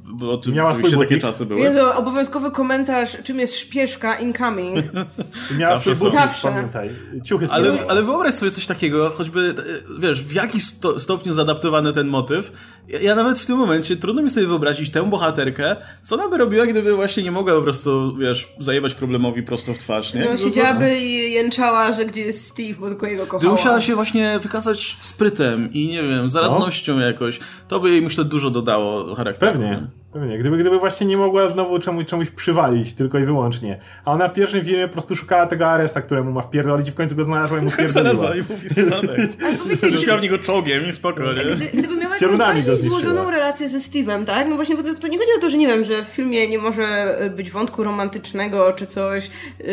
[0.09, 1.61] Bo to Miała swój takie czasy były.
[1.61, 4.85] Jezu, obowiązkowy komentarz, czym jest szpieszka incoming.
[5.59, 6.49] Miała swój Zawsze.
[6.49, 6.91] pamiętaj.
[7.25, 9.55] Ciuchy ale, ale wyobraź sobie coś takiego, choćby,
[9.99, 10.61] wiesz, w jaki
[10.99, 12.53] stopniu zaadaptowany ten motyw.
[12.89, 16.37] Ja, ja nawet w tym momencie trudno mi sobie wyobrazić tę bohaterkę, co ona by
[16.37, 20.25] robiła, gdyby właśnie nie mogła po prostu, wiesz, zajebać problemowi prosto w twarz, nie?
[20.31, 23.41] No, siedziałaby i jęczała, że gdzie jest Steve, bo tylko jego kochała.
[23.41, 27.01] Gdyby musiała się właśnie wykazać sprytem i, nie wiem, zaradnością no.
[27.01, 29.53] jakoś, to by jej, myślę, dużo dodało charakteru.
[29.53, 29.87] Pewnie.
[30.21, 30.39] Pewnie.
[30.39, 33.79] Gdyby, gdyby właśnie nie mogła znowu czemuś, czemuś przywalić, tylko i wyłącznie.
[34.05, 36.95] A ona w pierwszym filmie po prostu szukała tego Aresa, któremu ma wpierdolić i w
[36.95, 38.15] końcu go znalazła i mu wpierdoliła.
[38.15, 41.45] Znalazła i mówi, Rzuciła w niego czołgiem i spoko, nie?
[41.45, 44.49] Gdy, gdyby miała jakąś bardziej złożoną relację ze Steve'em, tak?
[44.49, 46.49] No właśnie, bo to, to, nie chodzi o to, że nie wiem, że w filmie
[46.49, 49.67] nie może być wątku romantycznego czy coś, yy,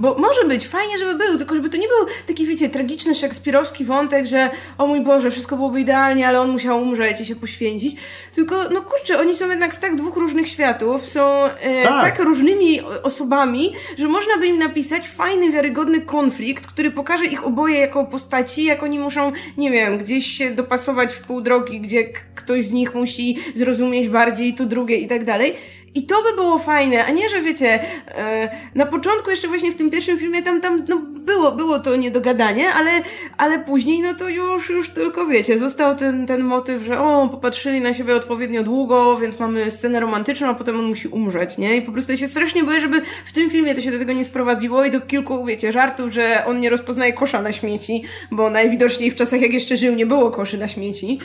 [0.00, 3.84] bo może być, fajnie, żeby był, tylko żeby to nie był taki, wiecie, tragiczny, szekspirowski
[3.84, 7.96] wątek, że o mój Boże, wszystko byłoby idealnie, ale on musiał umrzeć i się poświęcić,
[8.34, 12.16] tylko, no kurczę, oni są jednak tak dwóch różnych światów, są e, tak.
[12.16, 12.24] tak.
[12.24, 18.04] różnymi osobami, że można by im napisać fajny, wiarygodny konflikt, który pokaże ich oboje jako
[18.04, 22.04] postaci, jak oni muszą, nie wiem, gdzieś się dopasować w pół drogi, gdzie
[22.34, 25.54] ktoś z nich musi zrozumieć bardziej to drugie i tak dalej.
[25.94, 29.74] I to by było fajne, a nie, że wiecie, e, na początku jeszcze właśnie w
[29.74, 32.90] tym pierwszym filmie tam, tam no było, było to niedogadanie, ale,
[33.38, 37.80] ale później no to już, już tylko wiecie, został ten, ten motyw, że o, popatrzyli
[37.80, 41.76] na siebie odpowiednio długo, więc mamy scenę romantyczną, a potem on musi umrzeć, nie?
[41.76, 44.12] I po prostu ja się strasznie boję, żeby w tym filmie to się do tego
[44.12, 48.50] nie sprowadziło i do kilku, wiecie, żartów, że on nie rozpoznaje kosza na śmieci, bo
[48.50, 51.18] najwidoczniej w czasach jak jeszcze żył nie było koszy na śmieci,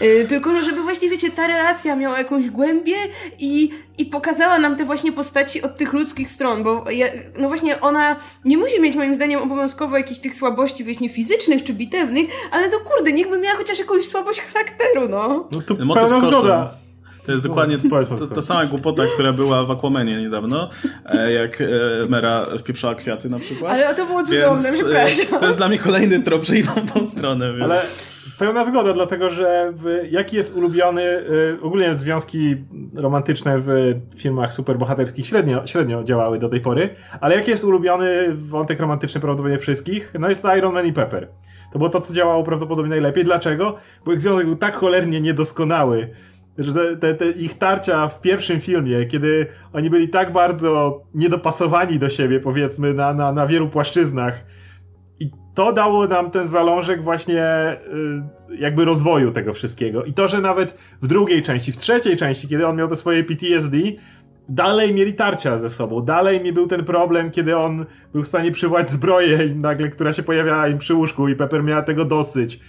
[0.00, 2.96] yy, tylko żeby właśnie, wiecie, ta relacja miała jakąś głębię
[3.38, 7.06] i, i pokazała nam te właśnie postaci od tych ludzkich stron, bo ja,
[7.38, 11.72] no właśnie ona nie musi mieć moim zdaniem obowiązkowo jakichś tych słabości właśnie fizycznych czy
[11.72, 15.48] bitewnych, ale to kurde, niech by miała chociaż jakąś słabość charakteru, no.
[15.52, 16.74] No to Motyw.
[17.26, 17.78] To jest dokładnie
[18.34, 20.68] ta sama głupota, która była w Aquamanie niedawno,
[21.06, 21.66] e, jak e,
[22.08, 23.72] Mera wpieprzała kwiaty na przykład.
[23.72, 25.40] Ale to było cudowne, Więc, przepraszam.
[25.40, 27.52] To jest dla mnie kolejny trop, że idą tą stronę.
[27.52, 27.64] Więc...
[27.64, 27.82] Ale
[28.38, 32.56] pełna zgoda, dlatego że w, jaki jest ulubiony, y, ogólnie związki
[32.94, 33.68] romantyczne w
[34.16, 39.58] filmach superbohaterskich średnio, średnio działały do tej pory, ale jaki jest ulubiony wątek romantyczny prawdopodobnie
[39.58, 40.12] wszystkich?
[40.18, 41.28] No jest to Iron Man i Pepper.
[41.72, 43.24] To było to, co działało prawdopodobnie najlepiej.
[43.24, 43.76] Dlaczego?
[44.04, 46.08] Bo ich związek był tak cholernie niedoskonały,
[46.58, 52.08] że te, te, ich tarcia w pierwszym filmie, kiedy oni byli tak bardzo niedopasowani do
[52.08, 54.34] siebie, powiedzmy, na, na, na wielu płaszczyznach.
[55.54, 57.76] To dało nam ten zalążek właśnie
[58.52, 60.04] y, jakby rozwoju tego wszystkiego.
[60.04, 63.24] I to, że nawet w drugiej części, w trzeciej części, kiedy on miał to swoje
[63.24, 63.76] PTSD,
[64.48, 66.00] dalej mieli tarcia ze sobą.
[66.00, 70.22] Dalej mi był ten problem, kiedy on był w stanie przywołać zbroję nagle, która się
[70.22, 72.60] pojawiała im przy łóżku i Pepper miała tego dosyć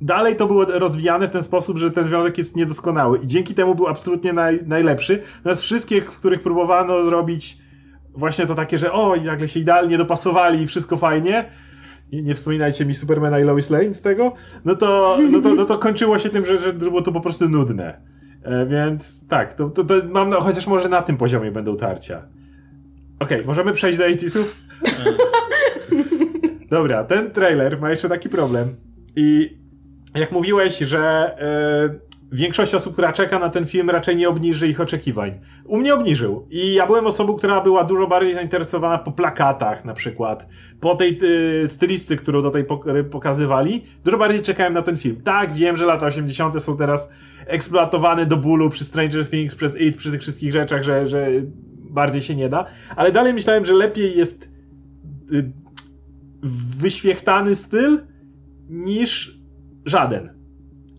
[0.00, 3.74] dalej to było rozwijane w ten sposób, że ten związek jest niedoskonały i dzięki temu
[3.74, 5.22] był absolutnie naj, najlepszy.
[5.36, 7.58] Natomiast wszystkich, w których próbowano zrobić
[8.14, 11.44] właśnie to takie, że o, i nagle się idealnie dopasowali i wszystko fajnie,
[12.10, 14.32] i nie wspominajcie mi Supermana i Lois Lane z tego,
[14.64, 17.48] no to, no to, no to kończyło się tym, że, że było to po prostu
[17.48, 18.00] nudne.
[18.42, 22.22] E, więc tak, to, to, to mam, no, chociaż może na tym poziomie będą tarcia.
[23.18, 24.46] Okej, okay, możemy przejść do 80
[26.70, 28.74] Dobra, ten trailer ma jeszcze taki problem.
[29.16, 29.56] I
[30.14, 31.34] jak mówiłeś, że
[31.92, 32.00] yy,
[32.32, 35.40] większość osób, która czeka na ten film, raczej nie obniży ich oczekiwań.
[35.64, 36.46] U mnie obniżył.
[36.50, 40.48] I ja byłem osobą, która była dużo bardziej zainteresowana po plakatach, na przykład,
[40.80, 42.64] po tej yy, stylisty, którą do tej
[43.10, 43.84] pokazywali.
[44.04, 45.16] Dużo bardziej czekałem na ten film.
[45.24, 46.62] Tak, wiem, że lata 80.
[46.62, 47.10] są teraz
[47.46, 51.28] eksploatowane do bólu przy Stranger Things, przez It, przy tych wszystkich rzeczach, że, że
[51.90, 52.64] bardziej się nie da.
[52.96, 54.50] Ale dalej myślałem, że lepiej jest
[55.30, 55.52] yy,
[56.78, 57.98] wyświechtany styl
[58.68, 59.38] niż
[59.84, 60.35] żaden.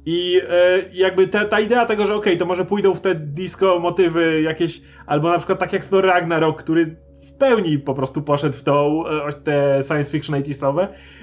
[0.10, 3.16] I e, jakby te, ta idea tego, że okej, okay, to może pójdą w te
[3.16, 6.96] disco motywy jakieś, albo na przykład tak jak Thor Ragnarok, który
[7.28, 10.78] w pełni po prostu poszedł w tą, e, te science fiction 80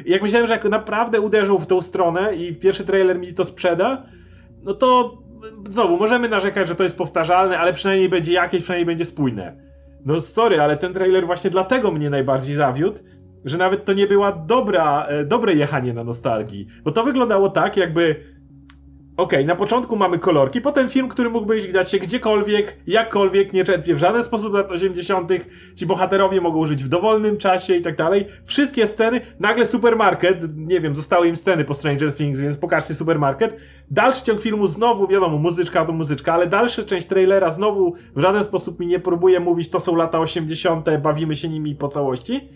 [0.07, 3.45] I jak myślałem, że jak naprawdę uderzą w tą stronę i pierwszy trailer mi to
[3.45, 4.07] sprzeda,
[4.63, 5.19] no to
[5.71, 9.57] znowu, możemy narzekać, że to jest powtarzalne, ale przynajmniej będzie jakieś, przynajmniej będzie spójne.
[10.05, 12.99] No sorry, ale ten trailer właśnie dlatego mnie najbardziej zawiódł,
[13.45, 16.67] że nawet to nie była dobra, e, dobre jechanie na nostalgii.
[16.85, 18.34] Bo to wyglądało tak, jakby
[19.17, 23.65] Okej, okay, na początku mamy kolorki, potem film, który mógłby widać się gdziekolwiek, jakkolwiek, nie
[23.65, 25.31] czerpie w żaden sposób lat 80.
[25.77, 28.27] Ci bohaterowie mogą żyć w dowolnym czasie i tak dalej.
[28.45, 33.57] Wszystkie sceny, nagle supermarket, nie wiem, zostały im sceny po Stranger Things, więc pokażcie supermarket.
[33.91, 38.45] Dalszy ciąg filmu znowu, wiadomo, muzyczka to muzyczka, ale dalsza część trailera znowu w żaden
[38.45, 42.49] sposób mi nie próbuje mówić, to są lata 80., bawimy się nimi po całości.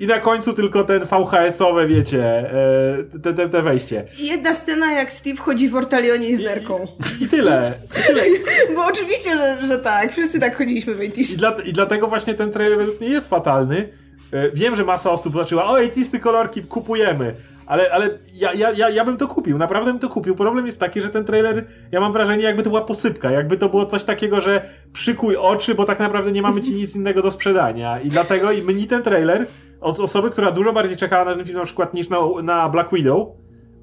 [0.00, 4.04] I na końcu tylko ten VHS-owe, wiecie, e, te, te, te wejście.
[4.18, 6.86] Jedna scena, jak Steve chodzi w Ortalionie z nerką.
[7.20, 7.72] I, i tyle.
[8.00, 8.22] I tyle.
[8.76, 10.12] Bo oczywiście, że, że tak.
[10.12, 13.28] Wszyscy tak chodziliśmy w 80 I, dla, I dlatego właśnie ten trailer według mnie jest
[13.28, 13.88] fatalny.
[14.32, 17.34] E, wiem, że masa osób zaczęła, o 80 kolorki, kupujemy.
[17.66, 20.34] Ale, ale ja, ja, ja, ja bym to kupił, naprawdę bym to kupił.
[20.34, 23.68] Problem jest taki, że ten trailer, ja mam wrażenie, jakby to była posypka, jakby to
[23.68, 27.30] było coś takiego, że przykuj oczy, bo tak naprawdę nie mamy ci nic innego do
[27.30, 28.00] sprzedania.
[28.00, 29.46] I dlatego i mnie ten trailer,
[29.80, 32.92] od osoby, która dużo bardziej czekała na ten film na przykład niż na, na Black
[32.92, 33.28] Widow,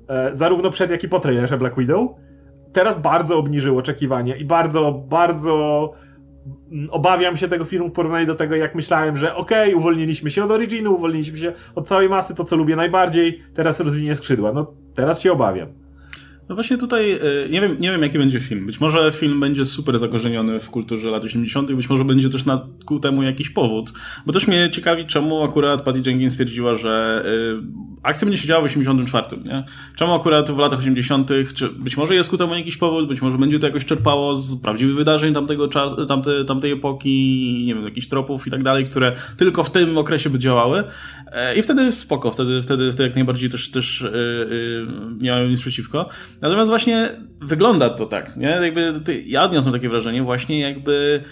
[0.08, 2.10] e, zarówno przed, jak i po trailerze Black Widow,
[2.74, 5.94] teraz bardzo obniżył oczekiwania i bardzo, bardzo
[6.90, 10.44] obawiam się tego filmu w porównaniu do tego, jak myślałem, że okej, okay, uwolniliśmy się
[10.44, 14.54] od Originu, uwolniliśmy się od całej masy, to co lubię najbardziej, teraz rozwinie skrzydła.
[14.54, 15.68] No, teraz się obawiam.
[16.50, 17.20] No właśnie tutaj, e,
[17.50, 18.66] nie wiem, nie wiem jaki będzie film.
[18.66, 22.68] Być może film będzie super zakorzeniony w kulturze lat 80., być może będzie też na,
[22.86, 23.92] ku temu jakiś powód.
[24.26, 28.62] Bo też mnie ciekawi, czemu akurat Patty Jenkins stwierdziła, że y, akcja będzie się działa
[28.62, 29.64] w 84, nie?
[29.96, 33.38] Czemu akurat w latach 80., czy być może jest ku temu jakiś powód, być może
[33.38, 38.08] będzie to jakoś czerpało z prawdziwych wydarzeń tamtego czasu, tamte, tamtej epoki, nie wiem, jakichś
[38.08, 40.84] tropów i tak dalej, które tylko w tym okresie by działały.
[41.32, 44.88] E, I wtedy spoko, wtedy, wtedy, wtedy jak najbardziej też, też yy,
[45.18, 46.10] nie mają nic przeciwko.
[46.42, 47.10] Natomiast właśnie
[47.42, 48.48] wygląda to tak, nie?
[48.48, 48.94] Jakby
[49.26, 51.24] ja odniosłem takie wrażenie właśnie jakby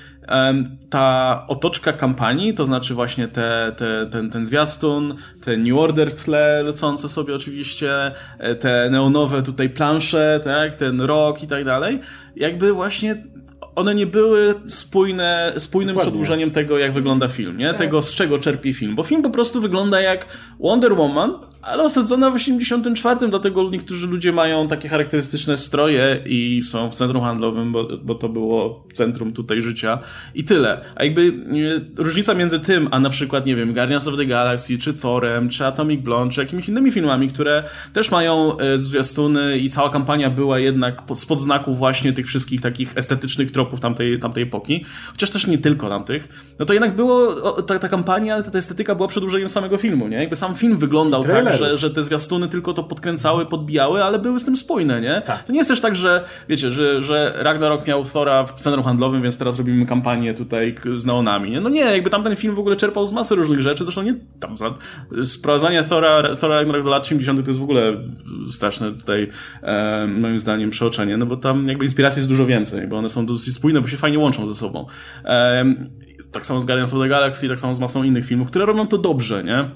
[0.90, 6.24] ta otoczka kampanii, to znaczy właśnie te, te, ten, ten zwiastun, te New Order w
[6.24, 12.00] tle lecące sobie oczywiście, e, te neonowe tutaj plansze, tak, ten rock i tak dalej,
[12.36, 13.24] jakby właśnie
[13.80, 16.12] one nie były spójne, spójnym Dokładnie.
[16.12, 17.68] przedłużeniem tego, jak wygląda film, nie?
[17.68, 17.78] Tak.
[17.78, 18.96] Tego, z czego czerpie film.
[18.96, 20.28] Bo film po prostu wygląda jak
[20.60, 26.90] Wonder Woman, ale osadzona w 84, dlatego niektórzy ludzie mają takie charakterystyczne stroje i są
[26.90, 30.00] w centrum handlowym, bo, bo to było centrum tutaj życia
[30.36, 30.82] i tyle.
[30.96, 31.34] A jakby
[31.98, 35.66] różnica między tym, a na przykład, nie wiem, Guardians of the Galaxy, czy Thorem, czy
[35.66, 37.64] Atomic Blonde, czy jakimiś innymi filmami, które
[37.94, 42.98] też mają e, zwiastuny i cała kampania była jednak spod znaku właśnie tych wszystkich takich
[42.98, 47.80] estetycznych tropów tamtej, tamtej epoki, chociaż też nie tylko tamtych, no to jednak było, ta,
[47.80, 50.17] ta kampania, ta estetyka była przedłużeniem samego filmu, nie?
[50.17, 54.20] Jakby sam film wyglądał tak, tak, że, że te zwiastuny tylko to podkręcały, podbijały, ale
[54.20, 55.22] były z tym spójne, nie?
[55.26, 55.43] Tak.
[55.43, 59.22] To nie jest też tak, że wiecie, że, że Ragnarok miał Thora w centrum handlowym,
[59.22, 61.61] więc teraz robimy kampanię tutaj z neonami, nie?
[61.61, 64.57] No nie, jakby tamten film w ogóle czerpał z masy różnych rzeczy, zresztą nie tam
[64.57, 64.74] za,
[65.24, 67.93] sprowadzanie Thora, Thora Ragnarok do lat 80 to jest w ogóle
[68.51, 69.28] straszne tutaj
[69.61, 73.26] e, moim zdaniem przeoczenie, no bo tam jakby inspiracji jest dużo więcej, bo one są
[73.26, 74.86] dosyć spójne, bo się fajnie łączą ze sobą.
[75.26, 75.66] E,
[76.32, 78.88] tak samo z Guardians of the Galaxy, tak samo z masą innych filmów, które robią
[78.88, 79.70] to dobrze, nie?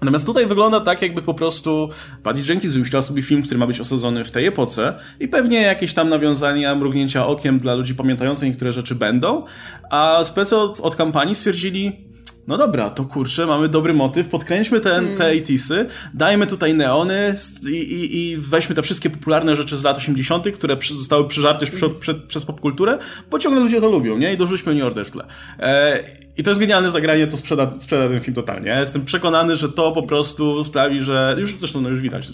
[0.00, 1.88] Natomiast tutaj wygląda tak, jakby po prostu
[2.22, 5.94] Patty Jenkins wymyśliła sobie film, który ma być osadzony w tej epoce i pewnie jakieś
[5.94, 9.44] tam nawiązania, mrugnięcia okiem dla ludzi pamiętających niektóre rzeczy będą,
[9.90, 12.09] a specy od, od kampanii stwierdzili,
[12.46, 15.18] no dobra, to kurczę, mamy dobry motyw, podkręćmy ten, mm.
[15.18, 17.34] te 80 dajmy tutaj neony
[17.68, 21.66] i, i, i, weźmy te wszystkie popularne rzeczy z lat 80., które przy, zostały przyżarte
[21.66, 22.98] już przed, przez popkulturę,
[23.30, 24.34] bo ciągle ludzie to lubią, nie?
[24.34, 25.24] I dorzućmy New Order w tle.
[25.58, 26.04] E,
[26.40, 28.68] I to jest genialne zagranie, to sprzeda, sprzeda ten film totalnie.
[28.68, 32.28] Ja jestem przekonany, że to po prostu sprawi, że już zresztą no już widać.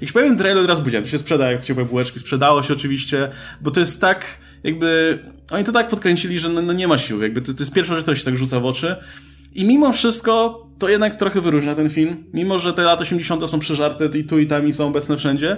[0.00, 2.74] Jak się pojawi ten trailer, teraz budziłem, to się sprzeda jak ciepłe bułeczki, sprzedało się
[2.74, 3.28] oczywiście,
[3.60, 4.26] bo to jest tak
[4.64, 5.18] jakby,
[5.50, 7.94] oni to tak podkręcili, że no, no nie ma sił, jakby to, to jest pierwsza
[7.94, 8.96] rzecz, która się tak rzuca w oczy.
[9.54, 12.24] I mimo wszystko to jednak trochę wyróżnia ten film.
[12.34, 13.50] Mimo, że te lata 80.
[13.50, 15.56] są przeżarte i tu i tam i są obecne wszędzie,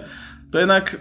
[0.51, 1.01] to jednak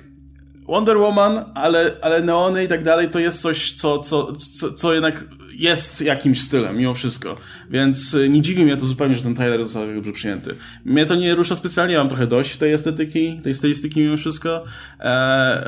[0.67, 4.93] Wonder Woman, ale, ale neony i tak dalej, to jest coś, co, co, co, co
[4.93, 5.25] jednak
[5.59, 7.35] jest jakimś stylem, mimo wszystko.
[7.69, 10.55] Więc y, nie dziwi mnie to zupełnie, że ten trailer został tak dobrze przyjęty.
[10.85, 14.63] Mnie to nie rusza specjalnie, mam trochę dość tej estetyki, tej stylistyki mimo wszystko,
[14.99, 15.03] e,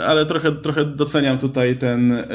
[0.08, 2.28] ale trochę, trochę doceniam tutaj ten e,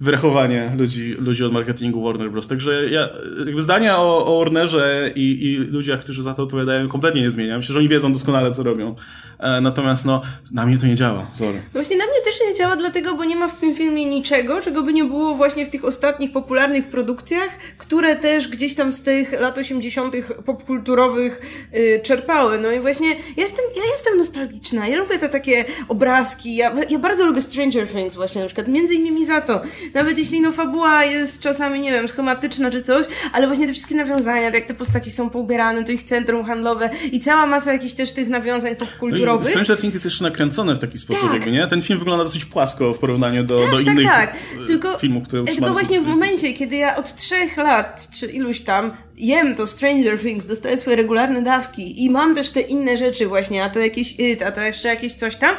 [0.00, 2.48] wyrachowanie ludzi, ludzi od marketingu Warner Bros.
[2.48, 3.08] Także ja,
[3.46, 7.56] jakby zdania o, o Warnerze i, i ludziach, którzy za to odpowiadają, kompletnie nie zmieniam.
[7.56, 8.94] Myślę, że oni wiedzą doskonale, co robią.
[9.38, 10.22] E, natomiast no,
[10.52, 11.62] na mnie to nie działa, sorry.
[11.72, 14.82] Właśnie na mnie też nie działa, dlatego, bo nie ma w tym filmie niczego, czego
[14.82, 19.32] by nie było właśnie w tych ostatnich popularnych produkcjach, które też gdzieś tam z tych
[19.32, 20.14] lat 80.
[20.44, 21.40] popkulturowych
[21.72, 22.58] yy, czerpały.
[22.58, 24.88] No i właśnie ja jestem, ja jestem nostalgiczna.
[24.88, 26.56] Ja lubię te takie obrazki.
[26.56, 28.68] Ja, ja bardzo lubię Stranger Things właśnie na przykład.
[28.68, 29.60] Między innymi za to.
[29.94, 33.94] Nawet jeśli no fabuła jest czasami, nie wiem, schematyczna czy coś, ale właśnie te wszystkie
[33.94, 38.12] nawiązania, jak te postaci są poubierane, to ich centrum handlowe i cała masa jakichś też
[38.12, 39.44] tych nawiązań popkulturowych.
[39.44, 41.32] No Stranger Things jest jeszcze nakręcone w taki sposób, tak.
[41.32, 41.66] jakby, nie?
[41.66, 44.36] Ten film wygląda dosyć płasko w porównaniu do, tak, do tak, innych tak.
[44.66, 48.92] Tylko, filmów, które Tylko właśnie w momencie, kiedy ja od trzech lat, czy iluś tam,
[49.16, 53.64] jem to Stranger Things, dostaję swoje regularne dawki i mam też te inne rzeczy właśnie,
[53.64, 55.56] a to jakieś it, a to jeszcze jakieś coś tam,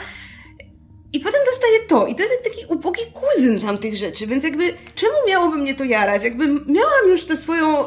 [1.14, 2.08] i potem dostaję to.
[2.08, 6.24] I to jest taki ubogi kuzyn tamtych rzeczy, więc jakby czemu miałoby mnie to jarać?
[6.24, 7.86] Jakby miałam już tę swoją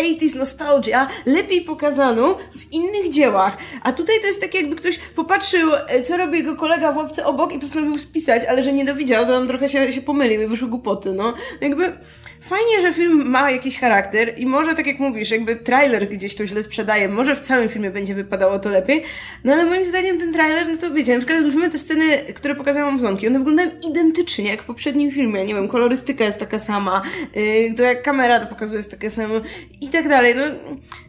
[0.00, 3.56] 80s nostalgia lepiej pokazaną w innych dziełach.
[3.82, 7.26] A tutaj to jest tak, jakby ktoś popatrzył, e, co robi jego kolega w łapce
[7.26, 10.46] obok i postanowił spisać, ale że nie dowiedział, to on trochę się, się pomylił i
[10.46, 11.34] wyszły głupoty, no.
[11.60, 11.92] Jakby
[12.40, 16.46] fajnie, że film ma jakiś charakter i może, tak jak mówisz, jakby trailer gdzieś to
[16.46, 19.02] źle sprzedaje, może w całym filmie będzie wypadało to lepiej,
[19.44, 22.04] no ale moim zdaniem ten trailer, no to wiecie, na przykład jak mamy te sceny,
[22.34, 26.58] które pokazują Amazonki, one wyglądają identycznie jak w poprzednim filmie, nie wiem, kolorystyka jest taka
[26.58, 27.02] sama,
[27.34, 29.34] yy, to jak kamera to pokazuje jest takie samo
[29.80, 30.42] i tak dalej, no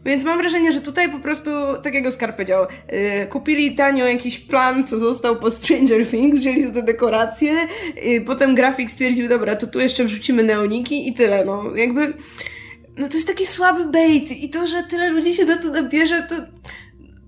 [0.04, 1.50] więc mam wrażenie, że tutaj po prostu,
[1.82, 6.62] tak jak Oskar powiedział, yy, kupili tanio jakiś plan, co został po Stranger Things, wzięli
[6.62, 7.52] za te dekoracje,
[8.04, 11.76] yy, potem grafik stwierdził, dobra, to tu jeszcze wrzucimy neoniki i tyle, no.
[11.76, 12.14] Jakby,
[12.96, 16.22] no to jest taki słaby bait i to, że tyle ludzi się na to nabierze,
[16.22, 16.34] to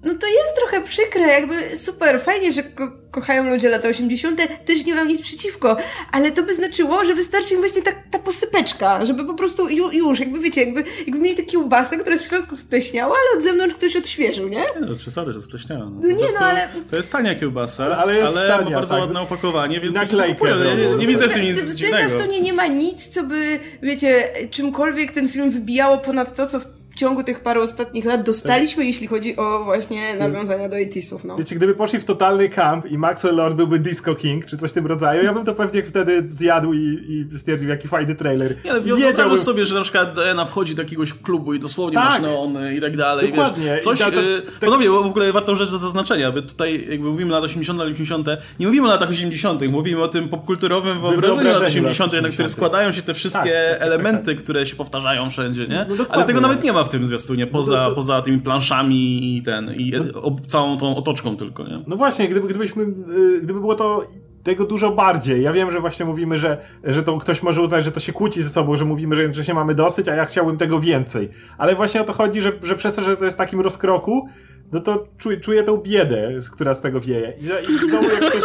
[0.05, 4.85] no to jest trochę przykre, jakby super, fajnie, że ko kochają ludzie lata 80., też
[4.85, 5.77] nie mam nic przeciwko,
[6.13, 9.91] ale to by znaczyło, że wystarczy im właśnie ta, ta posypeczka, żeby po prostu ju,
[9.91, 13.45] już, jakby wiecie, jakby, jakby mieli taki kiełbasę, która jest w środku spleśniała, ale od
[13.45, 14.57] zewnątrz ktoś odświeżył, nie?
[14.57, 15.85] Nie, no jest przesady, że spleśniała.
[15.85, 16.69] No, no nie, no ale...
[16.91, 19.01] To jest tania kiełbasa, ale, jest ale tania, ma bardzo tak.
[19.01, 20.45] ładne opakowanie, więc naklejkę.
[20.45, 22.19] Nie, nie, nie widzę w tym nic dziwnego.
[22.19, 26.61] W nie, nie ma nic, co by, wiecie, czymkolwiek ten film wybijało ponad to, co
[26.61, 28.87] w w ciągu tych paru ostatnich lat dostaliśmy, tak.
[28.87, 31.37] jeśli chodzi o właśnie nawiązania do 80 no.
[31.37, 34.73] Wiecie, gdyby poszli w totalny camp i Maxwell Lord byłby Disco King, czy coś w
[34.73, 38.55] tym rodzaju, ja bym to pewnie wtedy zjadł i, i stwierdził, jaki fajny trailer.
[38.65, 42.11] Nie, ale wyobrażasz sobie, że na przykład Diana wchodzi do jakiegoś klubu i dosłownie tak.
[42.11, 43.29] masz neony i tak dalej.
[43.29, 43.65] Dokładnie.
[43.65, 46.43] Wiesz, coś, I ta, ta, y, ta, Panowie, w ogóle warto rzecz do zaznaczenia, by
[46.43, 48.27] tutaj jakby mówimy lat 80 lat 80
[48.61, 52.93] nie mówimy o latach 80 mówimy o tym popkulturowym wyobrażeniu lat 80 na które składają
[52.93, 54.45] się te wszystkie tak, elementy, tak.
[54.45, 55.87] które się powtarzają wszędzie, nie?
[55.99, 57.95] No, ale tego nawet nie ma w tym zwiastunie, po poza, to...
[57.95, 60.37] poza tymi planszami i ten, i no.
[60.47, 61.79] całą tą otoczką tylko, nie?
[61.87, 64.07] No właśnie, gdyby, gdybyśmy, y, gdyby było to
[64.45, 65.43] tego dużo bardziej.
[65.43, 68.43] Ja wiem, że właśnie mówimy, że, że to ktoś może uznać, że to się kłóci
[68.43, 71.31] ze sobą, że mówimy, że, że się mamy dosyć, a ja chciałbym tego więcej.
[71.59, 74.29] Ale właśnie o to chodzi, że, że przez to, że to jest takim rozkroku,
[74.73, 77.33] no to czuję, czuję tą biedę, która z tego wieje.
[77.41, 78.43] I, i znowu jak ktoś...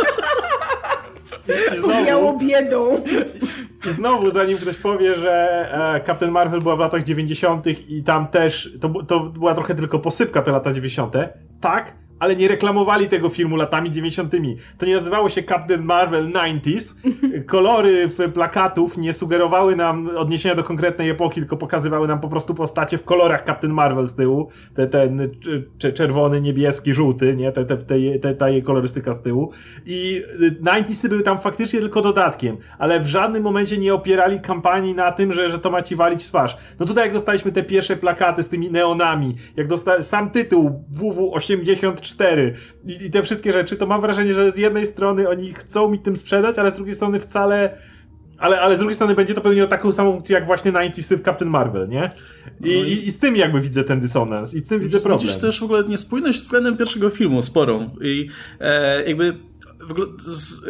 [1.77, 3.03] Znowu, biedą.
[3.87, 7.67] I znowu, zanim ktoś powie, że e, Captain Marvel była w latach 90.
[7.67, 11.13] i tam też to, to była trochę tylko posypka te lata 90.
[11.61, 14.33] Tak, ale nie reklamowali tego filmu latami 90.
[14.77, 16.95] To nie nazywało się Captain Marvel 90s.
[17.45, 22.97] Kolory plakatów nie sugerowały nam odniesienia do konkretnej epoki, tylko pokazywały nam po prostu postacie
[22.97, 24.49] w kolorach Captain Marvel z tyłu.
[24.75, 25.29] Te, ten
[25.93, 27.51] czerwony, niebieski, żółty, nie?
[27.51, 29.51] Te, te, te, te, ta jej kolorystyka z tyłu.
[29.85, 30.23] I
[30.61, 35.33] 90s były tam faktycznie tylko dodatkiem, ale w żadnym momencie nie opierali kampanii na tym,
[35.33, 36.57] że, że to ma ci walić twarz.
[36.79, 42.08] No tutaj jak dostaliśmy te pierwsze plakaty z tymi neonami, jak dostałem sam tytuł WW83
[42.09, 42.53] 4
[42.85, 45.99] I, i te wszystkie rzeczy, to mam wrażenie, że z jednej strony oni chcą mi
[45.99, 47.77] tym sprzedać, ale z drugiej strony wcale
[48.39, 51.25] ale, ale z drugiej strony będzie to pełniło taką samą funkcję jak właśnie 90 w
[51.25, 52.11] Captain Marvel, nie?
[52.63, 52.91] I, no i...
[52.91, 55.19] i, i z tym jakby widzę ten dysonans i z tym widzę problem.
[55.19, 57.89] Widzisz też w ogóle niespójność względem pierwszego filmu, sporą.
[58.01, 58.27] I
[58.59, 59.48] e, jakby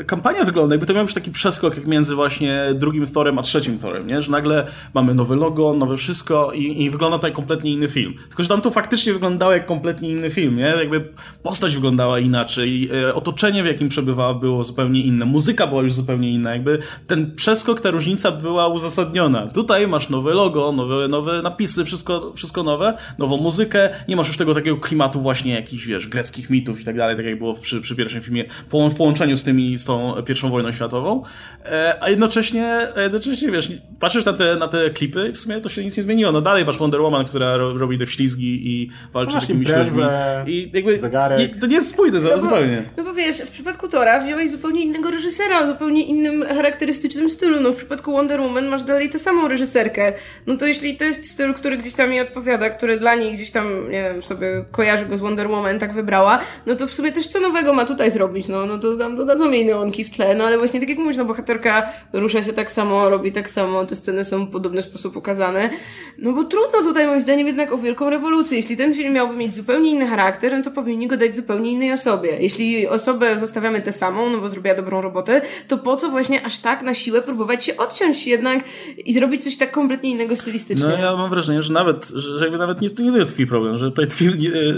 [0.05, 3.79] kampania wygląda, jakby to miał być taki przeskok jak między właśnie drugim Thorem a trzecim
[3.79, 4.21] Thorem, nie?
[4.21, 8.13] Że nagle mamy nowe logo, nowe wszystko i, i wygląda to jak kompletnie inny film.
[8.27, 10.63] Tylko, że tam to faktycznie wyglądało jak kompletnie inny film, nie?
[10.63, 11.13] Jakby
[11.43, 16.31] postać wyglądała inaczej, e, otoczenie w jakim przebywała było zupełnie inne, muzyka była już zupełnie
[16.31, 19.47] inna, jakby ten przeskok, ta różnica była uzasadniona.
[19.47, 24.37] Tutaj masz nowe logo, nowe, nowe napisy, wszystko, wszystko nowe, nową muzykę, nie masz już
[24.37, 27.81] tego takiego klimatu właśnie jakichś, wiesz, greckich mitów i tak dalej, tak jak było przy,
[27.81, 31.23] przy pierwszym filmie, w z tymi, z tą pierwszą wojną światową,
[31.65, 35.61] e, a jednocześnie, a jednocześnie wiesz, patrzysz na te, na te klipy i w sumie
[35.61, 36.31] to się nic nie zmieniło.
[36.31, 40.03] No dalej masz Wonder Woman, która robi te ślizgi i walczy z jakimiś ludźmi.
[40.47, 40.99] I jakby
[41.37, 42.83] nie, to nie jest spójne no bo, zupełnie.
[42.97, 47.59] No bo wiesz, w przypadku Tora wziąłeś zupełnie innego reżysera, o zupełnie innym charakterystycznym stylu.
[47.59, 50.13] No w przypadku Wonder Woman masz dalej tę samą reżyserkę.
[50.47, 53.51] No to jeśli to jest styl, który gdzieś tam jej odpowiada, który dla niej gdzieś
[53.51, 57.11] tam, nie wiem, sobie kojarzy go z Wonder Woman, tak wybrała, no to w sumie
[57.11, 60.35] też co nowego ma tutaj zrobić, no, no to tam dodadzą jej neonki w tle,
[60.35, 63.85] no ale właśnie tak jak mówisz, no bohaterka rusza się tak samo, robi tak samo,
[63.85, 65.69] te sceny są w podobny sposób pokazane,
[66.17, 68.57] no bo trudno tutaj moim zdaniem jednak o wielką rewolucję.
[68.57, 71.91] Jeśli ten film miałby mieć zupełnie inny charakter, no to powinni go dać zupełnie innej
[71.91, 72.37] osobie.
[72.39, 76.59] Jeśli osobę zostawiamy tę samą, no bo zrobiła dobrą robotę, to po co właśnie aż
[76.59, 78.63] tak na siłę próbować się odciąć jednak
[79.05, 80.89] i zrobić coś tak kompletnie innego stylistycznie?
[80.89, 84.07] No ja mam wrażenie, że nawet, że jakby nawet nie, nie tkwi problem, że tutaj
[84.07, 84.25] tkwi,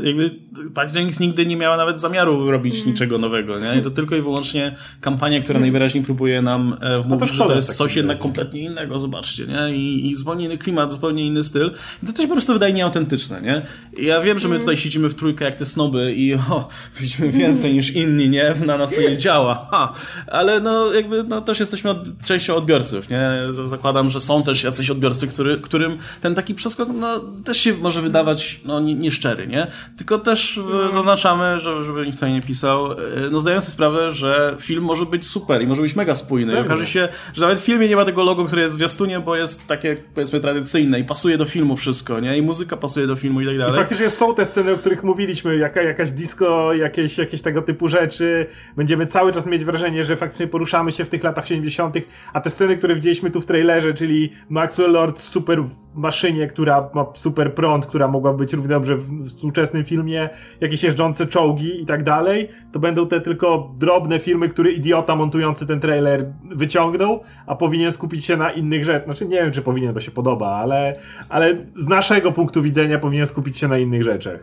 [0.04, 0.32] jakby
[0.74, 2.88] Patty nigdy nie miała nawet zamiaru robić mm.
[2.88, 3.80] niczego nowego, nie?
[3.80, 5.62] I to tylko i wyłącznie kampania, która hmm.
[5.62, 9.76] najwyraźniej próbuje nam e, wmówić, no że to jest coś jednak kompletnie innego, zobaczcie, nie?
[9.76, 11.72] I, I zupełnie inny klimat, zupełnie inny styl.
[12.04, 13.62] I to też po prostu wydaje nieautentyczne, nie?
[13.98, 14.62] Ja wiem, że my hmm.
[14.62, 16.68] tutaj siedzimy w trójkę jak te snoby i o,
[17.00, 18.56] widzimy więcej niż inni, nie?
[18.66, 19.94] Na nas to nie działa, ha!
[20.28, 23.30] Ale no jakby no, też jesteśmy od, częścią odbiorców, nie?
[23.66, 28.02] Zakładam, że są też jacyś odbiorcy, który, którym ten taki przeskok no, też się może
[28.02, 29.68] wydawać no, nieszczery, nie?
[29.98, 30.92] Tylko też hmm.
[30.92, 32.98] zaznaczamy, że, żeby nikt tutaj nie pisał, e,
[33.32, 36.54] no zdając sobie sprawę, że film może być super i może być mega spójny.
[36.54, 39.20] I okaże się, że nawet w filmie nie ma tego logo, które jest w zwiastunie,
[39.20, 42.38] bo jest takie, powiedzmy, tradycyjne i pasuje do filmu wszystko, nie?
[42.38, 43.74] I muzyka pasuje do filmu i tak dalej.
[43.74, 47.88] I faktycznie są te sceny, o których mówiliśmy, jaka, jakaś disco, jakieś, jakieś tego typu
[47.88, 48.46] rzeczy.
[48.78, 51.96] Będziemy cały czas mieć wrażenie, że faktycznie poruszamy się w tych latach 70.,
[52.34, 55.64] a te sceny, które widzieliśmy tu w trailerze, czyli Maxwell Lord w super
[55.96, 60.30] maszynie, która ma super prąd, która mogła być równie dobrze w współczesnym filmie,
[60.62, 65.68] jakieś jeżdżące czołgi i tak dalej, to będą te tylko drobne filmy, które idiota montujący
[65.68, 69.06] ten trailer wyciągnął, a powinien skupić się na innych rzeczach.
[69.06, 73.28] Znaczy nie wiem, czy powinien, bo się podoba, ale, ale z naszego punktu widzenia powinien
[73.28, 74.40] skupić się na innych rzeczach.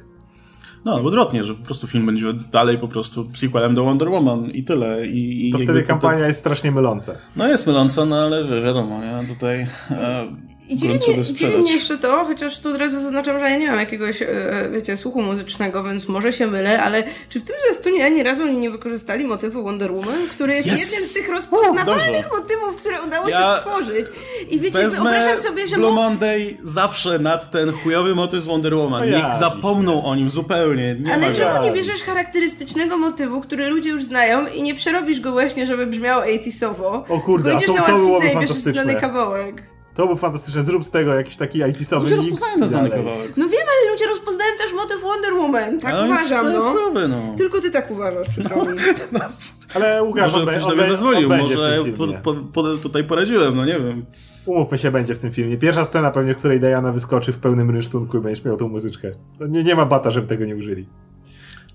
[0.85, 4.51] No, albo odwrotnie, że po prostu film będzie dalej po prostu sequelem do Wonder Woman
[4.51, 5.07] i tyle.
[5.07, 6.27] I, i to wtedy kampania to...
[6.27, 7.13] jest strasznie myląca.
[7.37, 9.35] No jest myląca, no ale wiadomo, nie?
[9.35, 9.67] Tutaj...
[9.91, 10.27] E
[10.69, 13.69] i dziwi mnie, dziwi mnie jeszcze to, chociaż tu od razu zaznaczam, że ja nie
[13.69, 14.27] mam jakiegoś, e,
[14.73, 18.59] wiecie, słuchu muzycznego, więc może się mylę, ale czy w tym zwiastunie ani razu oni
[18.59, 20.81] nie wykorzystali motywu Wonder Woman, który jest yes.
[20.81, 24.07] jednym z tych rozpoznawalnych motywów, które udało ja się stworzyć.
[24.51, 25.77] I wiecie, wyobrażam sobie, że...
[25.77, 29.01] Blue Monday zawsze nad ten chujowy motyw z Wonder Woman.
[29.01, 30.97] No ja, Niech zapomną o nim zupełnie.
[31.01, 35.33] Nie ale czemu nie bierzesz charakterystycznego motywu, który ludzie już znają i nie przerobisz go
[35.33, 39.78] właśnie, żeby brzmiał 80sowo, o kurde, tylko idziesz to, na łatwiznę i bierzesz znany kawałek.
[39.99, 40.63] To był fantastyczne.
[40.63, 43.37] Zrób z tego jakiś taki IT-sowy Ludzie rozpoznają ten znany kawałek.
[43.37, 45.81] No wiem, ale ludzie rozpoznają też motyw Wonder Woman.
[45.81, 46.63] Tak uważam, no.
[46.63, 47.35] Sprawy, no.
[47.37, 48.79] Tylko ty tak uważasz, przykro mi.
[49.13, 49.21] No.
[49.75, 51.85] Ale Łukasz, Może ktoś sobie zezwolił, może
[52.23, 54.05] po, po, tutaj poradziłem, no nie wiem.
[54.47, 55.59] Umówmy się, będzie w tym filmie.
[55.59, 59.11] Pierwsza scena pewnie, w której Diana wyskoczy w pełnym rynsztunku i będziesz miał tą muzyczkę.
[59.41, 60.87] No nie, nie ma bata, żeby tego nie użyli.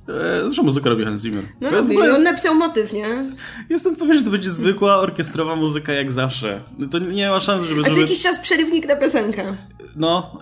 [0.10, 1.44] E, zresztą muzykę robi Hans Zimmer.
[1.62, 2.16] No robi, ogóle...
[2.16, 3.32] on napisał motyw, nie?
[3.70, 6.62] Jestem pewien, że to będzie zwykła orkiestrowa muzyka jak zawsze.
[6.92, 7.82] To nie ma szans, żeby...
[7.82, 9.58] A co jakiś czas przerywnik na piosenkę.
[9.96, 10.42] No,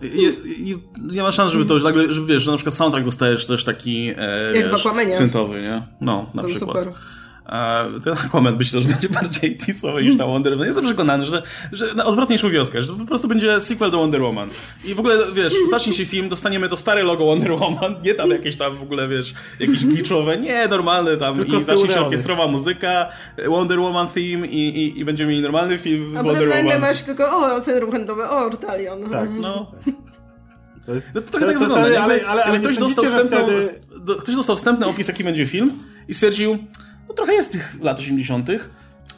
[1.13, 3.63] nie ma szans, żeby to już nagle, żeby wiesz, że na przykład soundtrack dostajesz też
[3.63, 5.81] taki e, jak wiesz, syntowy, nie?
[6.01, 6.77] No, na przykład.
[6.77, 6.93] Super.
[8.03, 10.67] Ten Aquaman myślę, że będzie bardziej teasowy niż ta Wonder Woman.
[10.67, 13.91] Jestem przekonany, że, że no, odwrotnie niż mówi Oscar, że to po prostu będzie sequel
[13.91, 14.49] do Wonder Woman.
[14.85, 18.29] I w ogóle, wiesz, zacznie się film, dostaniemy to stare logo Wonder Woman, nie tam
[18.29, 22.47] jakieś tam w ogóle, wiesz, jakieś glitchowe, nie, normalne tam Tylko i zacznie się orkiestrowa
[22.47, 23.07] muzyka,
[23.47, 26.71] Wonder Woman theme i, i, i będziemy mieli normalny film z Wonder Woman.
[26.71, 29.09] A masz tylko, o, centrum handlowe, o, Ortalion.
[29.09, 29.71] Tak, no.
[30.85, 34.21] To jest, no to trochę tak wygląda, ale, ale, ale, ale ktoś, dostał wstępną, wtedy...
[34.21, 35.71] ktoś dostał wstępny opis, jaki będzie film
[36.07, 36.57] i stwierdził,
[37.11, 38.49] no trochę jest tych lat 80.,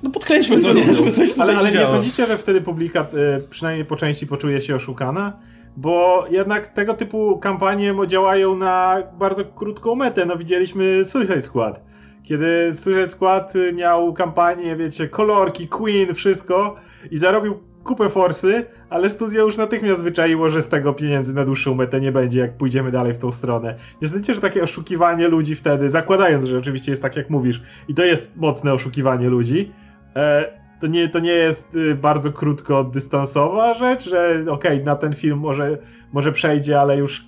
[0.03, 3.05] no podkręćmy to, nie, żeby coś Ale, ale nie sądzicie, że wtedy publika e,
[3.49, 5.39] przynajmniej po części poczuje się oszukana?
[5.77, 10.25] Bo jednak tego typu kampanie działają na bardzo krótką metę.
[10.25, 11.81] No widzieliśmy Suicide Squad.
[12.23, 16.75] Kiedy Suicide Squad miał kampanię, wiecie, kolorki, Queen, wszystko
[17.11, 21.75] i zarobił kupę forsy, ale studio już natychmiast wyczaiło, że z tego pieniędzy na dłuższą
[21.75, 23.75] metę nie będzie, jak pójdziemy dalej w tą stronę.
[24.01, 27.93] Nie sądzicie, że takie oszukiwanie ludzi wtedy, zakładając, że oczywiście jest tak, jak mówisz, i
[27.93, 29.71] to jest mocne oszukiwanie ludzi,
[30.15, 34.95] e, to, nie, to nie jest y, bardzo krótko dystansowa rzecz, że okej, okay, na
[34.95, 35.77] ten film może,
[36.13, 37.25] może przejdzie, ale już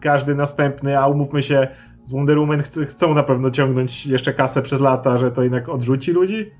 [0.00, 1.68] każdy następny, a umówmy się,
[2.04, 6.12] z Wonder Woman chcą na pewno ciągnąć jeszcze kasę przez lata, że to jednak odrzuci
[6.12, 6.50] ludzi?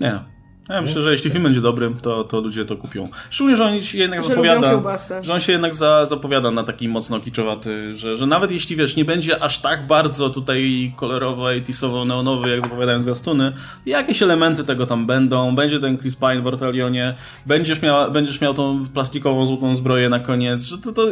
[0.00, 0.33] Nie.
[0.68, 3.08] Ja myślę, że jeśli film będzie dobry, to, to ludzie to kupią.
[3.30, 4.82] Szczególnie, że on się jednak że zapowiada.
[5.22, 8.96] Że on się jednak za, zapowiada na taki mocno kiczowaty, że, że nawet jeśli wiesz,
[8.96, 13.52] nie będzie aż tak bardzo tutaj kolorowo, etisowo, neonowy, jak zapowiadają zwiastuny,
[13.86, 15.54] jakieś elementy tego tam będą.
[15.54, 17.14] Będzie ten Chris Pine w Ortalionie,
[17.46, 20.64] będziesz miał, będziesz miał tą plastikową, złotą zbroję na koniec.
[20.64, 21.06] Że to, to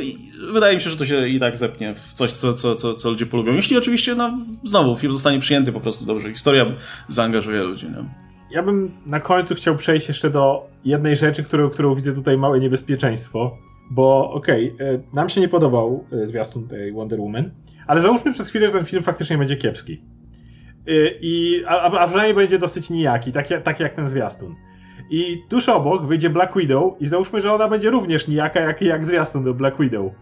[0.52, 3.10] wydaje mi się, że to się i tak zepnie w coś, co, co, co, co
[3.10, 3.52] ludzie polubią.
[3.52, 6.32] Jeśli oczywiście, no znowu, film zostanie przyjęty po prostu dobrze.
[6.32, 6.66] Historia
[7.08, 7.86] zaangażuje ludzi.
[7.86, 8.31] Nie?
[8.54, 12.60] Ja bym na końcu chciał przejść jeszcze do jednej rzeczy, którą, którą widzę tutaj małe
[12.60, 13.58] niebezpieczeństwo.
[13.90, 17.50] Bo okej, okay, e, nam się nie podobał e, zwiastun tej Wonder Woman,
[17.86, 20.02] ale załóżmy przez chwilę, że ten film faktycznie będzie kiepski.
[20.86, 24.54] E, I, a, a przynajmniej będzie dosyć nijaki, tak, tak jak ten zwiastun.
[25.10, 29.04] I tuż obok wyjdzie Black Widow i załóżmy, że ona będzie również nijaka jak, jak
[29.04, 30.12] zwiastun do Black Widow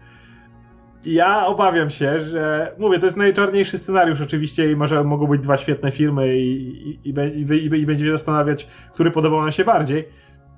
[1.05, 5.57] ja obawiam się, że mówię, to jest najczarniejszy scenariusz oczywiście i może mogą być dwa
[5.57, 10.07] świetne filmy i, i, i, i, i będzie zastanawiać, który podobał nam się bardziej,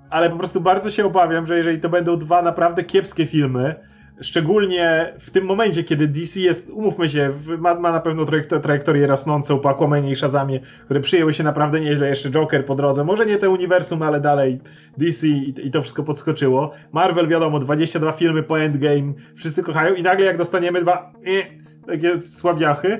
[0.10, 3.76] ale po prostu bardzo się obawiam, że jeżeli to będą dwa naprawdę kiepskie filmy,
[4.22, 8.26] Szczególnie w tym momencie, kiedy DC jest, umówmy się, ma, ma na pewno
[8.62, 13.04] trajektorię rosnącą po Aquamanie i Shazamie, które przyjęły się naprawdę nieźle, jeszcze Joker po drodze,
[13.04, 14.60] może nie te uniwersum, ale dalej
[14.98, 16.72] DC i, i to wszystko podskoczyło.
[16.92, 22.22] Marvel wiadomo, 22 filmy po Endgame, wszyscy kochają i nagle jak dostaniemy dwa e, takie
[22.22, 23.00] słabiachy,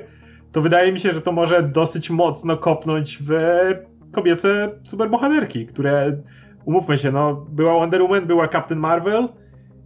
[0.52, 3.34] to wydaje mi się, że to może dosyć mocno kopnąć w
[4.12, 6.16] kobiece superbohaterki, które,
[6.64, 9.28] umówmy się, no, była Wonder Woman, była Captain Marvel,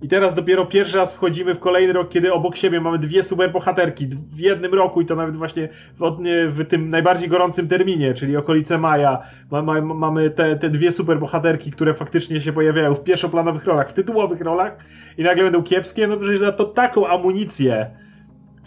[0.03, 4.07] i teraz dopiero pierwszy raz wchodzimy w kolejny rok, kiedy obok siebie mamy dwie superbohaterki
[4.07, 5.69] w jednym roku i to nawet właśnie
[5.99, 6.17] w,
[6.49, 9.19] w tym najbardziej gorącym terminie, czyli okolice maja.
[9.51, 13.95] Ma, ma, mamy te, te dwie superbohaterki, które faktycznie się pojawiają w pierwszoplanowych rolach, w
[13.95, 14.77] tytułowych rolach
[15.19, 17.91] i nagle będą kiepskie, no przecież za to taką amunicję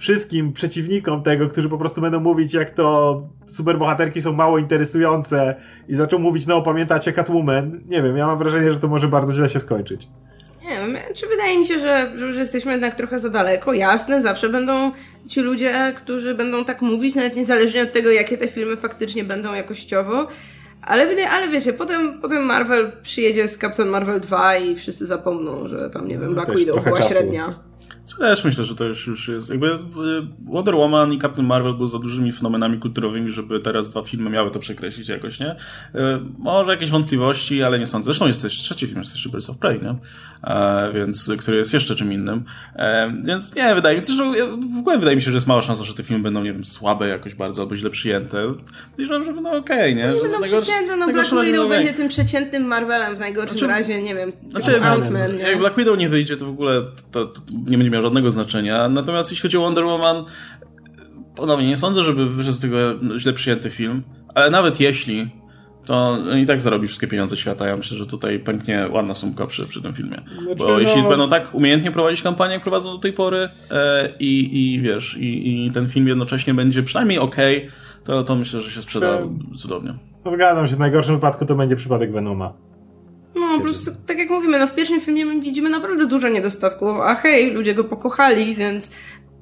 [0.01, 5.55] wszystkim przeciwnikom tego, którzy po prostu będą mówić, jak to superbohaterki są mało interesujące
[5.87, 7.81] i zaczął mówić, no pamiętacie Catwoman?
[7.87, 10.07] Nie wiem, ja mam wrażenie, że to może bardzo źle się skończyć.
[10.71, 13.73] Nie wiem, czy wydaje mi się, że, że, jesteśmy jednak trochę za daleko.
[13.73, 14.91] Jasne, zawsze będą
[15.27, 19.53] ci ludzie, którzy będą tak mówić, nawet niezależnie od tego, jakie te filmy faktycznie będą
[19.53, 20.27] jakościowo.
[20.81, 25.67] Ale, wydaje, ale wiecie, potem, potem Marvel przyjedzie z Captain Marvel 2 i wszyscy zapomną,
[25.67, 27.13] że tam, nie wiem, no Black Widow była czasu.
[27.13, 27.70] średnia.
[28.19, 29.49] Też myślę, że to już, już jest.
[29.49, 29.77] Jakby y,
[30.45, 34.51] Wonder Woman i Captain Marvel były za dużymi fenomenami kulturowymi, żeby teraz dwa filmy miały
[34.51, 35.51] to przekreślić jakoś, nie?
[35.51, 35.57] Y,
[36.37, 38.05] może jakieś wątpliwości, ale nie sądzę.
[38.05, 39.95] Zresztą jest też trzeci film, jest jeszcze Birds of Prey, nie?
[40.43, 42.43] E, więc, który jest jeszcze czym innym.
[42.75, 44.23] E, więc nie, wydaje mi się, że
[44.75, 46.65] w ogóle wydaje mi się, że jest mała szansa, że te filmy będą, nie wiem,
[46.65, 48.53] słabe jakoś bardzo, albo źle przyjęte.
[48.91, 50.07] Podejrzewam, że będą okej, okay, nie?
[50.07, 54.15] No, będą przecięte, no Black Widow będzie tym przeciętnym Marvelem w najgorszym znaczy, razie, nie
[54.15, 56.81] wiem, znaczy, Ant-Man, Jak Black Widow nie wyjdzie, to w ogóle
[57.11, 58.89] to, to nie będzie miał żadnego znaczenia.
[58.89, 60.25] Natomiast jeśli chodzi o Wonder Woman,
[61.35, 62.77] ponownie nie sądzę, żeby wyszedł z tego
[63.17, 64.03] źle przyjęty film,
[64.35, 65.29] ale nawet jeśli,
[65.85, 67.67] to i tak zarobi wszystkie pieniądze świata.
[67.67, 70.21] Ja myślę, że tutaj pęknie ładna sumka przy, przy tym filmie.
[70.41, 70.79] Znaczy, Bo no...
[70.79, 75.17] jeśli będą tak umiejętnie prowadzić kampanię, jak prowadzą do tej pory e, i, i wiesz,
[75.17, 77.35] i, i ten film jednocześnie będzie przynajmniej ok,
[78.03, 79.19] to, to myślę, że się sprzeda
[79.55, 79.93] cudownie.
[80.25, 82.53] No, zgadzam się, w najgorszym wypadku to będzie przypadek Venoma.
[83.57, 87.15] No, plus tak jak mówimy, no w pierwszym filmie my widzimy naprawdę dużo niedostatków, a
[87.15, 88.91] hej, ludzie go pokochali, więc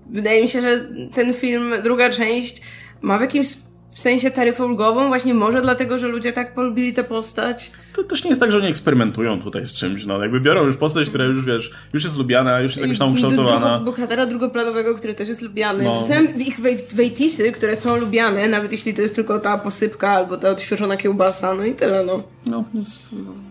[0.10, 2.62] wydaje mi się, że ten film, druga część
[3.02, 3.48] ma w jakimś
[3.92, 7.72] w sensie taryfę ulgową, właśnie może dlatego, że ludzie tak polubili tę postać.
[7.96, 10.78] To też nie jest tak, że oni eksperymentują tutaj z czymś, no jakby biorą już
[10.78, 13.80] postać, która już wiesz, już jest lubiana, już jest jakoś tam ukształtowana.
[13.80, 15.84] Bohatera drugoplanowego, który też jest lubiany.
[15.84, 15.96] No.
[15.96, 16.60] Wrzucałem ich
[16.94, 21.54] wejtisy, które są lubiane, nawet jeśli to jest tylko ta posypka albo ta odświeżona kiełbasa,
[21.54, 22.24] no i tyle, no.
[22.46, 23.00] No, więc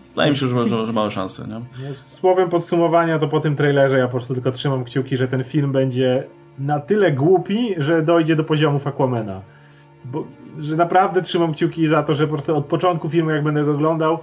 [0.09, 1.53] wydaje mi się, że, że, że małe szanse, nie?
[1.53, 1.61] No,
[1.93, 5.71] słowem podsumowania, to po tym trailerze ja po prostu tylko trzymam kciuki, że ten film
[5.71, 6.23] będzie
[6.59, 9.41] na tyle głupi, że dojdzie do poziomów Aquamena.
[10.05, 10.23] Bo,
[10.59, 13.71] że naprawdę trzymam kciuki za to, że po prostu od początku filmu, jak będę go
[13.71, 14.19] oglądał,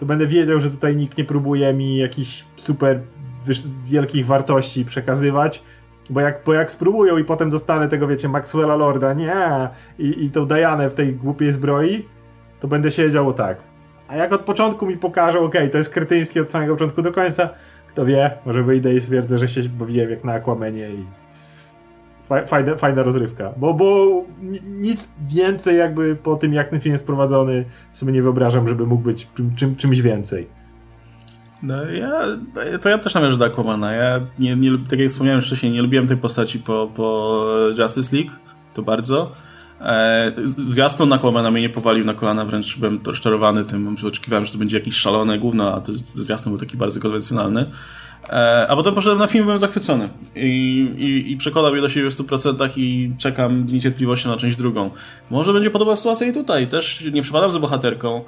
[0.00, 3.00] to będę wiedział, że tutaj nikt nie próbuje mi jakichś super
[3.86, 5.62] wielkich wartości przekazywać.
[6.10, 9.68] Bo jak, bo jak spróbują i potem dostanę tego, wiecie, Maxwella Lorda, nie,
[9.98, 12.04] i, i tą Dianę w tej głupiej zbroi,
[12.60, 13.58] to będę siedział tak.
[14.08, 17.48] A jak od początku mi pokażą, ok, to jest kretyński od samego początku do końca,
[17.88, 21.04] kto wie, może wyjdę i stwierdzę, że się bawiłem jak na Aquamenie i
[22.46, 23.52] fajna, fajna rozrywka.
[23.56, 24.06] Bo, bo
[24.64, 29.02] nic więcej jakby po tym, jak ten film jest prowadzony, sobie nie wyobrażam, żeby mógł
[29.02, 30.46] być czym, czymś więcej.
[31.62, 32.22] No ja,
[32.82, 33.92] to ja też należę do Aquamana.
[33.92, 37.46] Ja nie, nie, tak jak wspomniałem wcześniej, nie lubiłem tej postaci po, po
[37.78, 38.30] Justice League,
[38.74, 39.32] to bardzo.
[39.80, 44.58] E, zwiastun Aquamana mnie nie powalił na kolana, wręcz byłem rozczarowany tym, oczekiwałem, że to
[44.58, 47.70] będzie jakiś szalone gówno, a to, zwiastun był taki bardzo konwencjonalny.
[48.30, 50.48] E, a potem poszedłem na film, byłem zachwycony i,
[50.98, 54.90] i, i przekonał mnie do siebie w 100% i czekam z niecierpliwością na część drugą.
[55.30, 56.66] Może będzie podobna sytuacja i tutaj.
[56.66, 58.24] Też nie przepadam za bohaterką.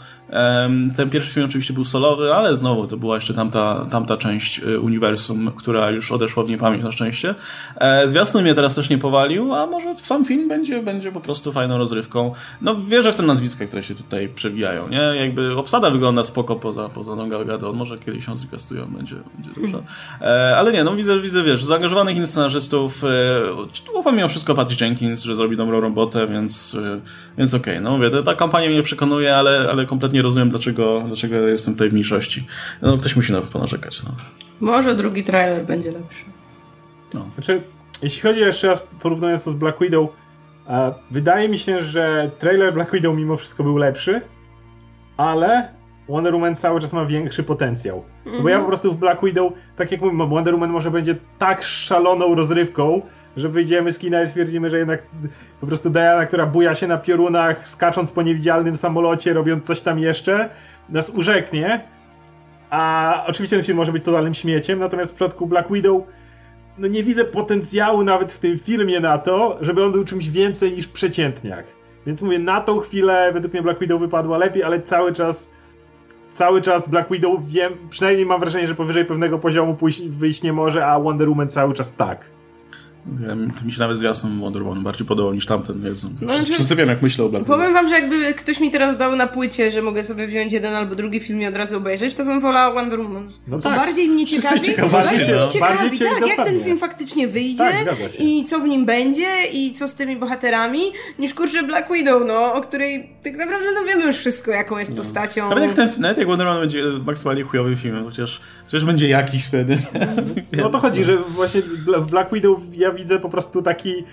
[0.96, 4.80] Ten pierwszy film oczywiście był solowy, ale znowu to była jeszcze tamta, tamta część y,
[4.80, 7.34] uniwersum, która już odeszła w niepamięć na szczęście.
[7.76, 11.53] E, zwiastun mnie teraz też nie powalił, a może sam film będzie, będzie po prostu
[11.53, 12.32] fajną rozrywką.
[12.61, 15.01] No wierzę w te nazwiska, które się tutaj przewijają, nie?
[15.01, 17.76] Jakby obsada wygląda spoko poza, poza Gal Gadot.
[17.76, 19.82] Może kiedyś ją zwiastują, będzie, będzie dobrze.
[20.20, 23.05] E, ale nie, no widzę, widzę, wiesz, zaangażowanych innych scenarzystów.
[23.05, 27.01] E, ufam mimo wszystko Patty Jenkins, że zrobi dobrą robotę, więc, e,
[27.38, 27.74] więc okej.
[27.74, 31.88] Okay, no mówię, ta kampania mnie przekonuje, ale, ale kompletnie rozumiem, dlaczego, dlaczego jestem tutaj
[31.88, 32.47] w mniejszości.
[32.82, 34.11] No ktoś musi na to ponarzekać, no.
[34.61, 36.24] Może drugi trailer będzie lepszy.
[37.14, 37.26] No.
[37.34, 37.61] Znaczy,
[38.03, 40.09] jeśli chodzi jeszcze raz, porównując to z Black Widow,
[41.11, 44.20] wydaje mi się, że trailer Black Widow mimo wszystko był lepszy,
[45.16, 45.80] ale
[46.11, 47.98] Wonder Woman cały czas ma większy potencjał.
[47.98, 48.42] Mm-hmm.
[48.42, 48.61] Bo ja mhm.
[48.61, 53.02] po prostu w Black Widow, tak jak mówię, Wonder Woman może będzie tak szaloną rozrywką,
[53.36, 55.02] że wyjdziemy z kina i stwierdzimy, że jednak
[55.61, 59.98] po prostu Diana, która buja się na piorunach, skacząc po niewidzialnym samolocie, robiąc coś tam
[59.98, 60.48] jeszcze,
[60.88, 61.80] nas urzeknie.
[62.70, 66.02] A oczywiście ten film może być totalnym śmieciem, natomiast w przypadku Black Widow
[66.78, 70.72] no nie widzę potencjału nawet w tym filmie na to, żeby on był czymś więcej
[70.72, 71.66] niż przeciętniak.
[72.06, 75.52] Więc mówię, na tą chwilę według mnie Black Widow wypadła lepiej, ale cały czas
[76.31, 80.53] cały czas Black Widow wiem, przynajmniej mam wrażenie, że powyżej pewnego poziomu pójść, wyjść nie
[80.53, 82.39] może, a Wonder Woman cały czas tak.
[83.58, 85.84] To mi się nawet zwiastun Wonder Woman bardziej podobał niż tamten.
[85.84, 86.11] Jezu.
[86.20, 89.16] No, znaczy, Przesypiam jak myślę o Black Powiem wam, że jakby ktoś mi teraz dał
[89.16, 92.24] na płycie, że mogę sobie wziąć jeden albo drugi film i od razu obejrzeć, to
[92.24, 93.32] bym wolała Wonder Woman.
[93.48, 93.78] No to tak.
[93.78, 94.61] bardziej mnie ciekawi,
[94.92, 95.40] bardziej no.
[95.40, 99.28] mnie ciekawi, bardziej tak, jak ten film faktycznie wyjdzie tak, i co w nim będzie
[99.52, 100.80] i co z tymi bohaterami,
[101.18, 104.90] niż kurczę Black Widow, no, o której tak naprawdę no wiemy już wszystko, jaką jest
[104.90, 104.96] no.
[104.96, 105.48] postacią.
[105.48, 109.44] Nawet jak, ten, nawet jak Wonder Woman będzie maksymalnie chujowym filmem, chociaż, chociaż będzie jakiś
[109.44, 109.74] wtedy.
[110.52, 111.62] No to chodzi, że właśnie
[111.98, 114.05] w Black Widow ja widzę po prostu taki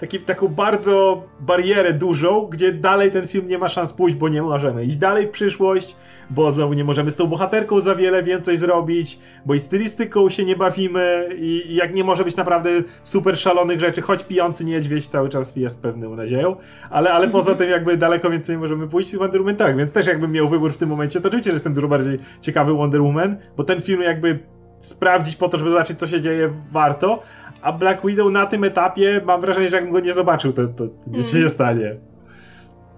[0.00, 4.42] taki, taką bardzo barierę dużą, gdzie dalej ten film nie ma szans pójść, bo nie
[4.42, 5.96] możemy iść dalej w przyszłość,
[6.30, 10.44] bo znowu nie możemy z tą bohaterką za wiele więcej zrobić, bo i stylistyką się
[10.44, 12.70] nie bawimy i, i jak nie może być naprawdę
[13.02, 16.56] super szalonych rzeczy, choć pijący niedźwiedź cały czas jest pewną nadzieją,
[16.90, 20.06] ale, ale poza tym jakby daleko więcej możemy pójść z Wonder Woman tak, więc też
[20.06, 23.36] jakbym miał wybór w tym momencie, to oczywiście, że jestem dużo bardziej ciekawy Wonder Woman,
[23.56, 24.38] bo ten film jakby
[24.82, 27.22] sprawdzić po to, żeby zobaczyć, co się dzieje, warto.
[27.62, 30.84] A Black Widow na tym etapie mam wrażenie, że jakbym go nie zobaczył, to, to
[31.06, 31.24] nic mm.
[31.24, 31.96] się nie stanie.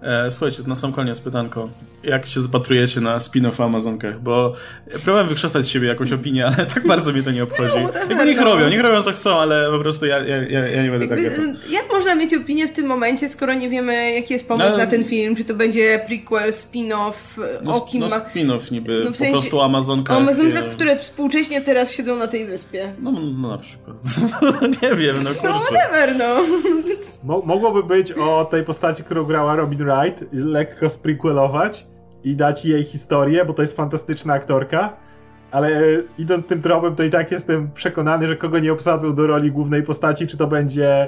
[0.05, 1.69] E, słuchajcie, na sam koniec pytanko.
[2.03, 4.21] Jak się zapatrujecie na spin-off o Amazonkach?
[4.21, 4.53] Bo
[4.93, 7.73] próbowałem wykrzesać z siebie jakąś opinię, ale tak bardzo mnie to nie obchodzi.
[8.09, 10.91] No, niech robią, niech robią co chcą, ale po prostu ja, ja, ja, ja nie
[10.91, 11.19] będę tak...
[11.69, 14.87] Jak można mieć opinię w tym momencie, skoro nie wiemy, jaki jest pomysł no, na
[14.87, 15.35] ten film?
[15.35, 18.15] Czy to będzie prequel, spin-off, no, o kim no, ma...
[18.15, 20.17] spin-off niby, no, w sensie, po prostu o Amazonkach.
[20.17, 22.93] O Amazonkach, które współcześnie teraz siedzą na tej wyspie.
[22.99, 23.97] No, no na przykład.
[24.81, 25.49] nie wiem, no kurczę.
[25.49, 26.35] No whatever, no.
[27.45, 29.94] Mogłoby być o tej postaci, którą grała Robin Wright,
[30.31, 31.87] lekko sprequelować
[32.23, 34.93] i dać jej historię, bo to jest fantastyczna aktorka.
[35.51, 35.81] Ale
[36.17, 39.83] idąc tym tropem, to i tak jestem przekonany, że kogo nie obsadzą do roli głównej
[39.83, 41.07] postaci, czy to będzie.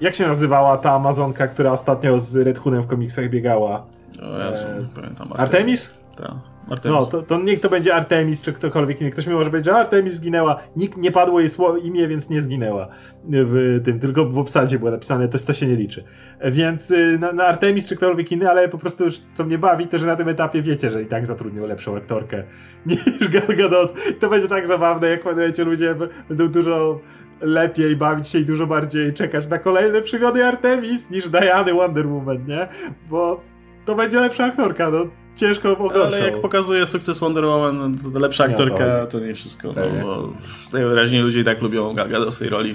[0.00, 3.86] Jak się nazywała ta Amazonka, która ostatnio z Red Hoonem w komiksach biegała?
[4.22, 4.94] O Jezu, e...
[4.94, 5.28] pamiętam.
[5.36, 5.98] Artemis?
[6.16, 6.51] Tak.
[6.70, 6.98] Artemis.
[7.00, 9.10] No, to, to niech to będzie Artemis, czy ktokolwiek inny.
[9.10, 12.42] Ktoś mi może powiedzieć, że Artemis zginęła, nikt nie padło jej słowo, imię, więc nie
[12.42, 12.88] zginęła
[13.24, 16.04] w tym, tylko w obsadzie było napisane, to, to się nie liczy.
[16.50, 19.04] Więc y, na, na Artemis, czy ktokolwiek inny, ale po prostu,
[19.34, 22.42] co mnie bawi, to, że na tym etapie wiecie, że i tak zatrudnią lepszą aktorkę
[22.86, 23.98] niż Gal Gadot.
[24.20, 25.94] To będzie tak zabawne, jak pamiętacie, ludzie
[26.28, 27.00] będą dużo
[27.40, 32.46] lepiej bawić się i dużo bardziej czekać na kolejne przygody Artemis niż Diany Wonder Woman,
[32.46, 32.68] nie?
[33.10, 33.40] Bo
[33.84, 35.06] to będzie lepsza aktorka, no
[35.36, 39.82] ciężko o Ale jak pokazuje sukces Wonder Woman, to lepsza aktorka to nie wszystko, no,
[40.02, 40.32] bo
[40.72, 42.74] najwyraźniej ludzie i tak lubią Gal Gadot z tej roli.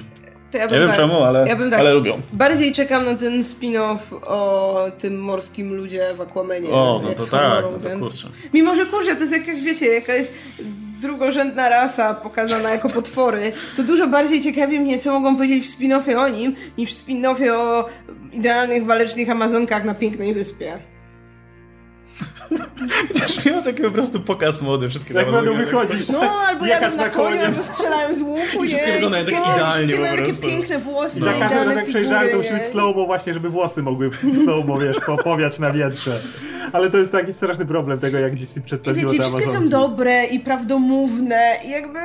[0.52, 2.22] To ja nie wiem tak, czemu, ale, ja bym tak, ale lubią.
[2.34, 6.70] Bardziej czekam na ten spin-off o tym morskim ludzie w Aquamanie.
[6.70, 8.28] O, no to tak, no to kurczę.
[8.54, 10.26] Mimo, że kurczę, to jest jakaś, wiecie, jakaś
[11.02, 16.16] drugorzędna rasa pokazana jako potwory, to dużo bardziej ciekawi mnie, co mogą powiedzieć w spin-offie
[16.18, 17.86] o nim, niż w spin-offie o
[18.34, 20.80] idealnych walecznych Amazonkach na pięknej wyspie.
[23.08, 27.10] Chociaż miał taki po prostu pokaz mody, wszystkie Jak będą wychodzić, No, albo jadą na
[27.10, 28.68] koniu, albo strzelają z łuku, nie?
[28.68, 30.42] Wszystkie wyglądają tak idealnie po prostu.
[30.42, 33.50] takie piękne włosy, I za każdym razem jak przejrzałem, to musi być slow właśnie, żeby
[33.50, 34.10] włosy mogły
[34.44, 36.20] slow wiesz, popowiać na wietrze.
[36.74, 40.26] Ale to jest taki straszny problem tego, jak DC przedstawiło I wiecie, wszystkie są dobre
[40.26, 42.00] i prawdomówne i jakby,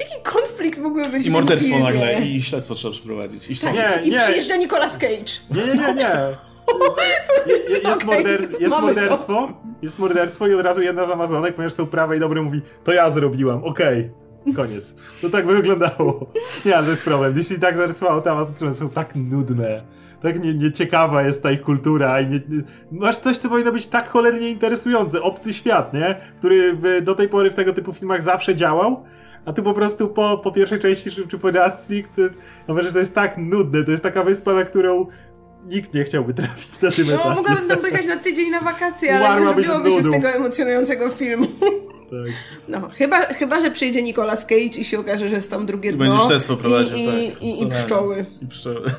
[0.00, 3.50] jaki konflikt mógłby być I morderstwo nagle, i śledztwo trzeba przeprowadzić.
[3.50, 5.32] I, tak, nie, i, i przyjeżdża Nicolas Cage.
[5.50, 6.55] Nie, nie, nie, nie.
[7.46, 8.06] Je, jest, okay.
[8.06, 9.48] morder, jest morderstwo,
[9.82, 12.92] jest morderstwo i od razu jedna z Amazonek, ponieważ są prawe i dobre, mówi, to
[12.92, 14.00] ja zrobiłam, okej.
[14.00, 14.26] Okay.
[14.54, 14.94] Koniec.
[15.22, 16.32] To tak by wyglądało.
[16.66, 17.36] Nie, ale to jest problem.
[17.36, 19.80] Jeśli tak zarysowało te Amazonki, które są tak nudne,
[20.22, 22.62] tak nie, nieciekawa jest ta ich kultura i nie, nie,
[22.92, 25.22] masz coś, co powinno być tak cholernie interesujące.
[25.22, 26.20] Obcy świat, nie?
[26.38, 29.04] Który w, do tej pory w tego typu filmach zawsze działał,
[29.44, 32.22] a tu po prostu po, po pierwszej części czy po Justice League to,
[32.68, 35.06] no, to jest tak nudne, to jest taka wyspa, na którą
[35.66, 37.34] nikt nie chciałby trafić na tym No, etapie.
[37.34, 41.46] mogłabym tam pojechać na tydzień na wakacje, ale nie zrobiłoby się z tego emocjonującego filmu.
[42.10, 42.32] Tak.
[42.68, 46.04] No, chyba, chyba, że przyjdzie Nicolas Cage i się okaże, że jest tam drugie dno.
[46.04, 47.42] Będzie śledztwo prowadził, i, tak.
[47.42, 48.26] i, i, i pszczoły.
[48.42, 48.90] I pszczoły.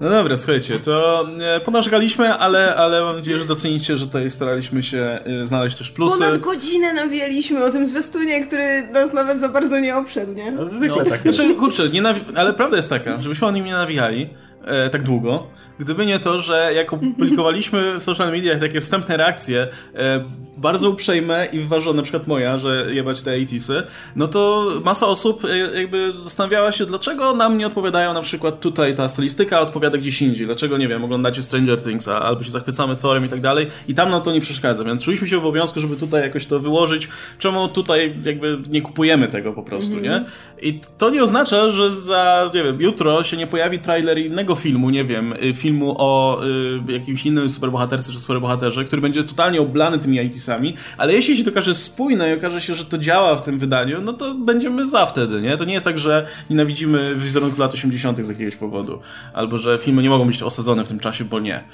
[0.00, 4.82] No dobra, słuchajcie, to e, ponarzgaliśmy, ale, ale mam nadzieję, że docenicie, że tutaj staraliśmy
[4.82, 4.98] się
[5.42, 6.18] e, znaleźć też plusy.
[6.18, 10.52] Ponad godzinę nawieliśmy o tym zwiastunie, który nas nawet za bardzo nie obszedł, nie?
[10.52, 11.38] No, zwykle no, tak jest.
[11.38, 12.02] Znaczy, kurczę, nie
[12.34, 14.30] ale prawda jest taka, żebyśmy o nim nie nawijali,
[14.64, 15.46] e, tak długo.
[15.78, 20.24] Gdyby nie to, że jak opublikowaliśmy w social mediach takie wstępne reakcje, e,
[20.56, 23.82] bardzo uprzejme i wyważone, na przykład moja, że jebać te ATS-y,
[24.16, 28.94] no to masa osób e, jakby zastanawiała się, dlaczego nam nie odpowiadają na przykład tutaj
[28.94, 30.46] ta stylistyka, odpowiada gdzieś indziej.
[30.46, 34.10] Dlaczego, nie wiem, oglądacie Stranger Things, albo się zachwycamy Thorem i tak dalej i tam
[34.10, 37.08] nam to nie przeszkadza, więc czuliśmy się w obowiązku, żeby tutaj jakoś to wyłożyć,
[37.38, 40.08] czemu tutaj jakby nie kupujemy tego po prostu, mm -hmm.
[40.08, 40.24] nie?
[40.68, 44.90] I to nie oznacza, że za, nie wiem, jutro się nie pojawi trailer innego filmu,
[44.90, 46.40] nie wiem, y, filmu o
[46.88, 51.44] y, jakimś innym superbohaterce czy superbohaterze, który będzie totalnie oblany tymi ITs-ami, ale jeśli się
[51.44, 54.86] to okaże spójne i okaże się, że to działa w tym wydaniu, no to będziemy
[54.86, 55.56] za wtedy, nie?
[55.56, 58.26] To nie jest tak, że nienawidzimy wizerunku lat 80.
[58.26, 58.98] z jakiegoś powodu,
[59.34, 61.64] albo że filmy nie mogą być osadzone w tym czasie, bo nie.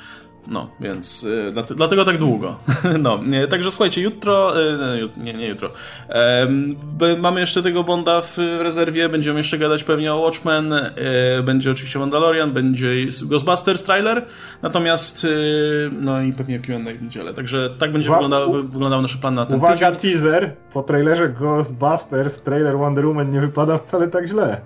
[0.46, 2.56] No, więc y, dlatego tak długo.
[2.98, 5.68] no, nie, także słuchajcie, jutro, y, nie, nie jutro,
[7.02, 10.92] y, mamy jeszcze tego Bonda w rezerwie, będziemy jeszcze gadać pewnie o Watchmen, y,
[11.42, 12.88] będzie oczywiście Mandalorian, będzie
[13.22, 14.24] Ghostbusters trailer,
[14.62, 19.34] natomiast y, no i pewnie Q&A w niedzielę, także tak będzie wyglądał, wyglądał nasz plan
[19.34, 20.12] na ten Uwaga, tydzień.
[20.12, 24.60] teaser, po trailerze Ghostbusters trailer Wonder Woman nie wypada wcale tak źle.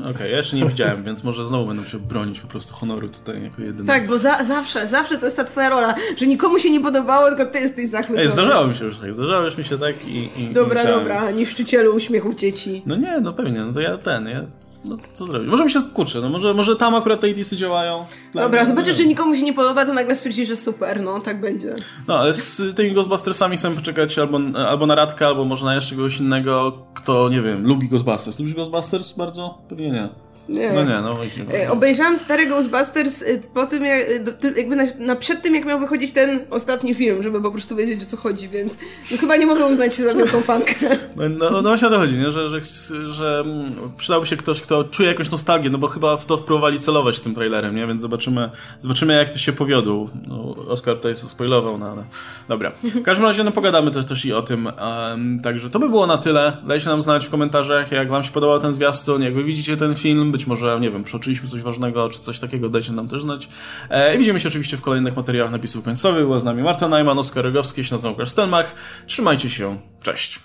[0.00, 3.08] Okej, okay, ja jeszcze nie widziałem, więc może znowu będę się bronić po prostu honoru
[3.08, 3.86] tutaj jako jedyny.
[3.86, 7.28] Tak, bo za, zawsze, zawsze to jest ta twoja rola, że nikomu się nie podobało,
[7.28, 8.22] tylko ty jesteś zachwycony.
[8.22, 10.42] Ej, zdarzało mi się już tak, zdarzało już mi się tak i...
[10.42, 12.82] i dobra, i dobra, niszczycielu uśmiechów dzieci.
[12.86, 14.44] No nie, no pewnie, no to ja ten, ja
[14.88, 15.50] no co zrobić?
[15.50, 18.04] Może mi się kurczę, no może, może tam akurat te ATS-y działają.
[18.34, 21.40] Dobra, mnie, zobaczysz, że nikomu się nie podoba, to nagle stwierdzisz, że super, no tak
[21.40, 21.74] będzie.
[22.08, 25.96] No, ale z tymi Ghostbustersami chcę poczekać albo, albo na Radka, albo może na jeszcze
[25.96, 28.38] kogoś innego, kto, nie wiem, lubi Ghostbusters.
[28.38, 29.58] Lubisz Ghostbusters bardzo?
[29.68, 30.08] Pewnie nie.
[30.48, 30.72] Nie.
[30.72, 31.18] No nie, no
[31.54, 35.64] e, Obejrzałem stary Ghostbusters y, po tym, jak, y, jakby na, na, przed tym, jak
[35.64, 38.78] miał wychodzić ten ostatni film, żeby po prostu wiedzieć, o co chodzi, więc
[39.10, 40.74] no, chyba nie mogę uznać się za wielką fankę.
[41.16, 42.30] No, no, no właśnie o to chodzi, nie?
[42.30, 42.60] Że, że,
[43.06, 46.78] że mm, przydałby się ktoś, kto czuje jakąś nostalgię, no bo chyba w to próbowali
[46.78, 47.86] celować z tym trailerem, nie?
[47.86, 50.10] Więc zobaczymy, zobaczymy jak to się powiodło.
[50.28, 52.04] No, Oskar tutaj spoilował, no ale
[52.48, 52.72] dobra.
[52.82, 54.66] W każdym razie no pogadamy też, też i o tym.
[54.66, 56.56] Um, także to by było na tyle.
[56.66, 59.94] Dajcie nam znać w komentarzach, jak wam się podobał ten zwiastun, jak wy widzicie ten
[59.94, 63.48] film, być może, nie wiem, przeoczyliśmy coś ważnego, czy coś takiego, dajcie nam też znać.
[63.90, 66.24] E, I widzimy się oczywiście w kolejnych materiałach napisów końcowych.
[66.24, 68.74] Była z nami Marta Najman, Oskar Rogowski, się nazywam Stelmach.
[69.06, 70.40] Trzymajcie się, cześć!